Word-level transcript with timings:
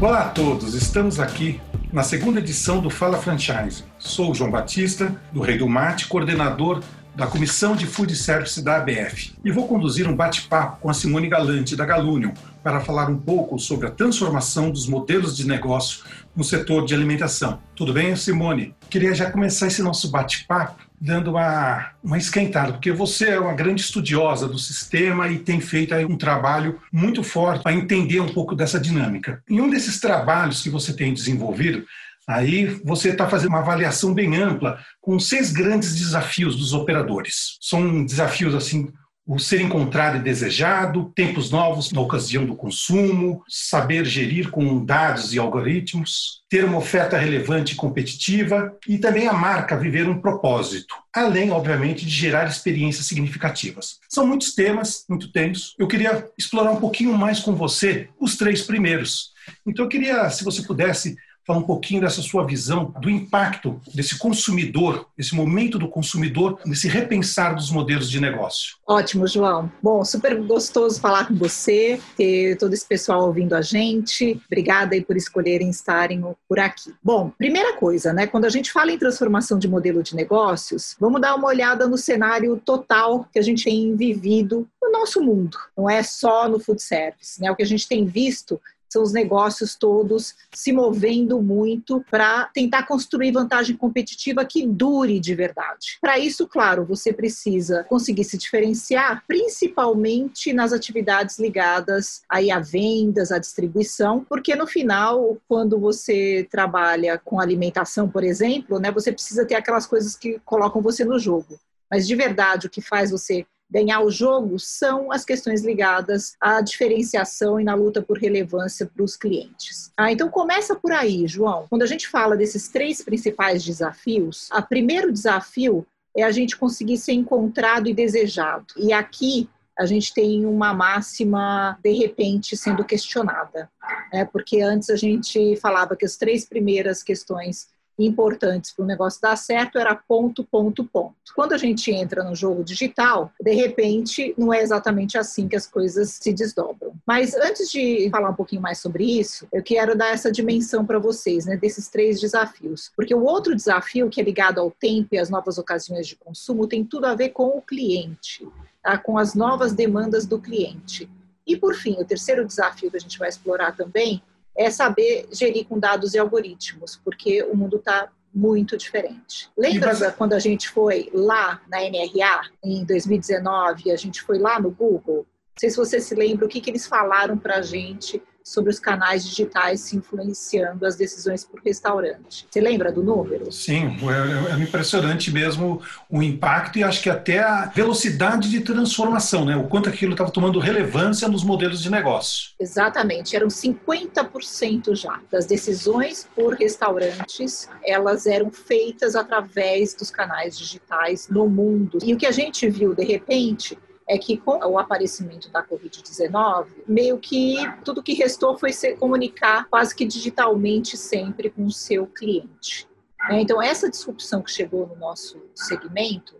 Olá 0.00 0.20
a 0.20 0.28
todos, 0.28 0.74
estamos 0.74 1.18
aqui 1.18 1.60
na 1.92 2.04
segunda 2.04 2.38
edição 2.38 2.80
do 2.80 2.88
Fala 2.88 3.18
Franchise. 3.18 3.82
Sou 3.98 4.30
o 4.30 4.34
João 4.34 4.48
Batista, 4.48 5.12
do 5.32 5.40
Rei 5.40 5.58
do 5.58 5.68
Mate, 5.68 6.06
coordenador 6.06 6.84
da 7.16 7.26
Comissão 7.26 7.74
de 7.74 7.84
Food 7.84 8.14
Service 8.14 8.62
da 8.62 8.76
ABF. 8.76 9.34
E 9.44 9.50
vou 9.50 9.66
conduzir 9.66 10.06
um 10.08 10.14
bate-papo 10.14 10.78
com 10.80 10.88
a 10.88 10.94
Simone 10.94 11.28
Galante, 11.28 11.74
da 11.74 11.84
Galunion, 11.84 12.30
para 12.62 12.78
falar 12.78 13.10
um 13.10 13.18
pouco 13.18 13.58
sobre 13.58 13.88
a 13.88 13.90
transformação 13.90 14.70
dos 14.70 14.86
modelos 14.86 15.36
de 15.36 15.44
negócio 15.44 16.04
no 16.36 16.44
setor 16.44 16.84
de 16.84 16.94
alimentação. 16.94 17.58
Tudo 17.74 17.92
bem, 17.92 18.14
Simone? 18.14 18.76
Queria 18.88 19.12
já 19.16 19.28
começar 19.28 19.66
esse 19.66 19.82
nosso 19.82 20.12
bate-papo 20.12 20.87
dando 21.00 21.30
uma, 21.30 21.90
uma 22.02 22.18
esquentada, 22.18 22.72
porque 22.72 22.90
você 22.90 23.30
é 23.30 23.40
uma 23.40 23.54
grande 23.54 23.80
estudiosa 23.80 24.48
do 24.48 24.58
sistema 24.58 25.28
e 25.28 25.38
tem 25.38 25.60
feito 25.60 25.94
um 25.94 26.16
trabalho 26.16 26.80
muito 26.92 27.22
forte 27.22 27.62
para 27.62 27.72
entender 27.72 28.20
um 28.20 28.32
pouco 28.32 28.54
dessa 28.54 28.80
dinâmica. 28.80 29.42
Em 29.48 29.60
um 29.60 29.70
desses 29.70 30.00
trabalhos 30.00 30.62
que 30.62 30.70
você 30.70 30.92
tem 30.92 31.14
desenvolvido, 31.14 31.84
Aí 32.28 32.66
você 32.84 33.08
está 33.08 33.26
fazendo 33.26 33.48
uma 33.48 33.60
avaliação 33.60 34.12
bem 34.12 34.36
ampla 34.36 34.78
com 35.00 35.18
seis 35.18 35.50
grandes 35.50 35.96
desafios 35.96 36.56
dos 36.56 36.74
operadores. 36.74 37.56
São 37.58 38.04
desafios 38.04 38.54
assim 38.54 38.92
o 39.28 39.38
ser 39.38 39.60
encontrado 39.60 40.16
e 40.16 40.22
desejado, 40.22 41.12
tempos 41.14 41.50
novos 41.50 41.92
na 41.92 42.00
ocasião 42.00 42.46
do 42.46 42.56
consumo, 42.56 43.44
saber 43.46 44.06
gerir 44.06 44.50
com 44.50 44.82
dados 44.82 45.34
e 45.34 45.38
algoritmos, 45.38 46.42
ter 46.48 46.64
uma 46.64 46.78
oferta 46.78 47.18
relevante 47.18 47.74
e 47.74 47.76
competitiva 47.76 48.74
e 48.88 48.96
também 48.96 49.28
a 49.28 49.34
marca 49.34 49.76
viver 49.76 50.08
um 50.08 50.18
propósito, 50.18 50.94
além, 51.14 51.50
obviamente, 51.50 52.06
de 52.06 52.10
gerar 52.10 52.48
experiências 52.48 53.04
significativas. 53.04 53.98
São 54.08 54.26
muitos 54.26 54.54
temas, 54.54 55.04
muito 55.06 55.30
tensos. 55.30 55.74
Eu 55.78 55.86
queria 55.86 56.26
explorar 56.38 56.70
um 56.70 56.80
pouquinho 56.80 57.12
mais 57.12 57.38
com 57.38 57.54
você 57.54 58.08
os 58.18 58.34
três 58.34 58.62
primeiros. 58.62 59.32
Então, 59.66 59.84
eu 59.84 59.88
queria, 59.90 60.30
se 60.30 60.42
você 60.42 60.62
pudesse 60.62 61.16
falar 61.48 61.60
um 61.60 61.62
pouquinho 61.62 62.02
dessa 62.02 62.20
sua 62.20 62.44
visão 62.44 62.94
do 63.00 63.08
impacto 63.08 63.80
desse 63.94 64.18
consumidor, 64.18 65.08
esse 65.16 65.34
momento 65.34 65.78
do 65.78 65.88
consumidor, 65.88 66.60
nesse 66.66 66.86
repensar 66.88 67.54
dos 67.54 67.70
modelos 67.70 68.10
de 68.10 68.20
negócio. 68.20 68.76
Ótimo, 68.86 69.26
João. 69.26 69.72
Bom, 69.82 70.04
super 70.04 70.38
gostoso 70.42 71.00
falar 71.00 71.26
com 71.26 71.34
você, 71.34 71.98
ter 72.18 72.58
todo 72.58 72.74
esse 72.74 72.86
pessoal 72.86 73.24
ouvindo 73.24 73.54
a 73.54 73.62
gente. 73.62 74.38
Obrigada 74.46 74.94
aí 74.94 75.00
por 75.00 75.16
escolherem 75.16 75.70
estarem 75.70 76.22
por 76.46 76.58
aqui. 76.58 76.92
Bom, 77.02 77.32
primeira 77.38 77.76
coisa, 77.76 78.12
né? 78.12 78.26
Quando 78.26 78.44
a 78.44 78.50
gente 78.50 78.70
fala 78.70 78.92
em 78.92 78.98
transformação 78.98 79.58
de 79.58 79.66
modelo 79.66 80.02
de 80.02 80.14
negócios, 80.14 80.96
vamos 81.00 81.18
dar 81.18 81.34
uma 81.34 81.48
olhada 81.48 81.88
no 81.88 81.96
cenário 81.96 82.60
total 82.62 83.26
que 83.32 83.38
a 83.38 83.42
gente 83.42 83.64
tem 83.64 83.96
vivido 83.96 84.68
no 84.82 84.92
nosso 84.92 85.22
mundo. 85.22 85.56
Não 85.74 85.88
é 85.88 86.02
só 86.02 86.46
no 86.46 86.60
food 86.60 86.82
service, 86.82 87.40
né? 87.40 87.50
O 87.50 87.56
que 87.56 87.62
a 87.62 87.66
gente 87.66 87.88
tem 87.88 88.04
visto 88.04 88.60
são 88.88 89.02
os 89.02 89.12
negócios 89.12 89.74
todos 89.74 90.34
se 90.52 90.72
movendo 90.72 91.40
muito 91.42 92.04
para 92.10 92.44
tentar 92.54 92.84
construir 92.86 93.32
vantagem 93.32 93.76
competitiva 93.76 94.44
que 94.44 94.66
dure 94.66 95.20
de 95.20 95.34
verdade. 95.34 95.98
Para 96.00 96.18
isso, 96.18 96.46
claro, 96.46 96.84
você 96.84 97.12
precisa 97.12 97.84
conseguir 97.84 98.24
se 98.24 98.38
diferenciar, 98.38 99.22
principalmente 99.26 100.52
nas 100.52 100.72
atividades 100.72 101.38
ligadas 101.38 102.22
aí 102.28 102.50
a 102.50 102.60
vendas, 102.60 103.30
à 103.30 103.38
distribuição, 103.38 104.24
porque 104.28 104.54
no 104.54 104.66
final, 104.66 105.36
quando 105.48 105.78
você 105.78 106.46
trabalha 106.50 107.18
com 107.18 107.40
alimentação, 107.40 108.08
por 108.08 108.24
exemplo, 108.24 108.78
né, 108.78 108.90
você 108.90 109.12
precisa 109.12 109.44
ter 109.44 109.54
aquelas 109.54 109.86
coisas 109.86 110.16
que 110.16 110.40
colocam 110.44 110.82
você 110.82 111.04
no 111.04 111.18
jogo. 111.18 111.58
Mas 111.90 112.06
de 112.06 112.14
verdade, 112.14 112.66
o 112.66 112.70
que 112.70 112.80
faz 112.80 113.10
você 113.10 113.46
ganhar 113.70 114.00
o 114.00 114.10
jogo 114.10 114.58
são 114.58 115.12
as 115.12 115.24
questões 115.24 115.62
ligadas 115.62 116.34
à 116.40 116.60
diferenciação 116.60 117.60
e 117.60 117.64
na 117.64 117.74
luta 117.74 118.00
por 118.00 118.18
relevância 118.18 118.86
para 118.86 119.02
os 119.02 119.16
clientes. 119.16 119.92
Ah, 119.96 120.10
então 120.10 120.28
começa 120.28 120.74
por 120.74 120.92
aí, 120.92 121.26
João. 121.26 121.66
Quando 121.68 121.82
a 121.82 121.86
gente 121.86 122.08
fala 122.08 122.36
desses 122.36 122.68
três 122.68 123.02
principais 123.02 123.64
desafios, 123.64 124.48
o 124.50 124.62
primeiro 124.62 125.12
desafio 125.12 125.86
é 126.16 126.22
a 126.22 126.30
gente 126.30 126.56
conseguir 126.56 126.98
ser 126.98 127.12
encontrado 127.12 127.88
e 127.88 127.94
desejado. 127.94 128.66
E 128.76 128.92
aqui 128.92 129.48
a 129.78 129.86
gente 129.86 130.12
tem 130.12 130.44
uma 130.44 130.74
máxima 130.74 131.78
de 131.82 131.92
repente 131.92 132.56
sendo 132.56 132.84
questionada, 132.84 133.70
né? 134.12 134.24
porque 134.24 134.60
antes 134.60 134.90
a 134.90 134.96
gente 134.96 135.56
falava 135.56 135.94
que 135.94 136.04
as 136.04 136.16
três 136.16 136.44
primeiras 136.44 137.02
questões 137.02 137.68
importantes 137.98 138.72
para 138.72 138.84
o 138.84 138.86
negócio 138.86 139.20
dar 139.20 139.36
certo 139.36 139.78
era 139.78 139.94
ponto, 139.94 140.44
ponto, 140.44 140.84
ponto. 140.84 141.14
Quando 141.34 141.52
a 141.52 141.58
gente 141.58 141.90
entra 141.90 142.22
no 142.22 142.34
jogo 142.34 142.62
digital, 142.62 143.32
de 143.40 143.52
repente, 143.52 144.34
não 144.38 144.52
é 144.52 144.62
exatamente 144.62 145.18
assim 145.18 145.48
que 145.48 145.56
as 145.56 145.66
coisas 145.66 146.10
se 146.10 146.32
desdobram. 146.32 146.92
Mas 147.06 147.34
antes 147.34 147.70
de 147.70 148.08
falar 148.10 148.30
um 148.30 148.34
pouquinho 148.34 148.62
mais 148.62 148.78
sobre 148.78 149.04
isso, 149.04 149.46
eu 149.52 149.62
quero 149.62 149.96
dar 149.96 150.12
essa 150.12 150.30
dimensão 150.30 150.84
para 150.84 150.98
vocês, 150.98 151.46
né, 151.46 151.56
desses 151.56 151.88
três 151.88 152.20
desafios. 152.20 152.92
Porque 152.94 153.14
o 153.14 153.24
outro 153.24 153.54
desafio, 153.54 154.08
que 154.08 154.20
é 154.20 154.24
ligado 154.24 154.60
ao 154.60 154.70
tempo 154.70 155.08
e 155.12 155.18
às 155.18 155.30
novas 155.30 155.58
ocasiões 155.58 156.06
de 156.06 156.16
consumo, 156.16 156.66
tem 156.66 156.84
tudo 156.84 157.06
a 157.06 157.14
ver 157.14 157.30
com 157.30 157.48
o 157.48 157.62
cliente, 157.62 158.46
tá? 158.82 158.96
com 158.98 159.18
as 159.18 159.34
novas 159.34 159.72
demandas 159.72 160.26
do 160.26 160.38
cliente. 160.38 161.08
E, 161.46 161.56
por 161.56 161.74
fim, 161.74 161.96
o 161.98 162.04
terceiro 162.04 162.46
desafio 162.46 162.90
que 162.90 162.96
a 162.96 163.00
gente 163.00 163.18
vai 163.18 163.28
explorar 163.28 163.74
também 163.74 164.22
é 164.58 164.70
saber 164.70 165.28
gerir 165.30 165.66
com 165.66 165.78
dados 165.78 166.14
e 166.14 166.18
algoritmos, 166.18 167.00
porque 167.04 167.44
o 167.44 167.56
mundo 167.56 167.76
está 167.76 168.10
muito 168.34 168.76
diferente. 168.76 169.48
Lembra 169.56 169.94
você... 169.94 170.10
quando 170.10 170.32
a 170.32 170.38
gente 170.40 170.68
foi 170.68 171.08
lá 171.14 171.62
na 171.70 171.78
NRA 171.78 172.42
em 172.62 172.84
2019, 172.84 173.92
a 173.92 173.96
gente 173.96 174.20
foi 174.20 174.38
lá 174.38 174.60
no 174.60 174.70
Google? 174.70 175.18
Não 175.18 175.60
sei 175.60 175.70
se 175.70 175.76
você 175.76 176.00
se 176.00 176.14
lembra 176.14 176.44
o 176.44 176.48
que, 176.48 176.60
que 176.60 176.70
eles 176.70 176.86
falaram 176.86 177.38
para 177.38 177.58
a 177.58 177.62
gente 177.62 178.20
sobre 178.48 178.70
os 178.70 178.80
canais 178.80 179.24
digitais 179.24 179.80
se 179.80 179.96
influenciando 179.96 180.86
as 180.86 180.96
decisões 180.96 181.44
por 181.44 181.60
restaurante. 181.60 182.46
Você 182.50 182.60
lembra 182.60 182.90
do 182.90 183.02
número? 183.02 183.52
Sim, 183.52 183.96
é, 184.02 184.54
é 184.54 184.62
impressionante 184.62 185.30
mesmo 185.30 185.82
o 186.08 186.22
impacto 186.22 186.78
e 186.78 186.82
acho 186.82 187.02
que 187.02 187.10
até 187.10 187.40
a 187.40 187.66
velocidade 187.66 188.50
de 188.50 188.60
transformação, 188.60 189.44
né? 189.44 189.56
O 189.56 189.68
quanto 189.68 189.88
aquilo 189.88 190.12
estava 190.12 190.30
tomando 190.30 190.58
relevância 190.58 191.28
nos 191.28 191.44
modelos 191.44 191.82
de 191.82 191.90
negócio. 191.90 192.50
Exatamente, 192.58 193.36
eram 193.36 193.48
50% 193.48 194.94
já 194.94 195.20
das 195.30 195.44
decisões 195.44 196.26
por 196.34 196.54
restaurantes, 196.54 197.68
elas 197.84 198.26
eram 198.26 198.50
feitas 198.50 199.14
através 199.14 199.94
dos 199.94 200.10
canais 200.10 200.56
digitais 200.56 201.28
no 201.28 201.48
mundo. 201.48 201.98
E 202.02 202.14
o 202.14 202.16
que 202.16 202.26
a 202.26 202.32
gente 202.32 202.68
viu 202.68 202.94
de 202.94 203.04
repente 203.04 203.78
é 204.08 204.16
que 204.16 204.38
com 204.38 204.58
o 204.66 204.78
aparecimento 204.78 205.50
da 205.50 205.62
Covid-19, 205.62 206.66
meio 206.86 207.18
que 207.18 207.56
tudo 207.84 208.02
que 208.02 208.14
restou 208.14 208.56
foi 208.56 208.72
se 208.72 208.96
comunicar 208.96 209.66
quase 209.68 209.94
que 209.94 210.06
digitalmente 210.06 210.96
sempre 210.96 211.50
com 211.50 211.66
o 211.66 211.70
seu 211.70 212.06
cliente. 212.06 212.88
Né? 213.28 213.42
Então, 213.42 213.60
essa 213.60 213.90
disrupção 213.90 214.40
que 214.40 214.50
chegou 214.50 214.86
no 214.86 214.96
nosso 214.96 215.38
segmento, 215.54 216.36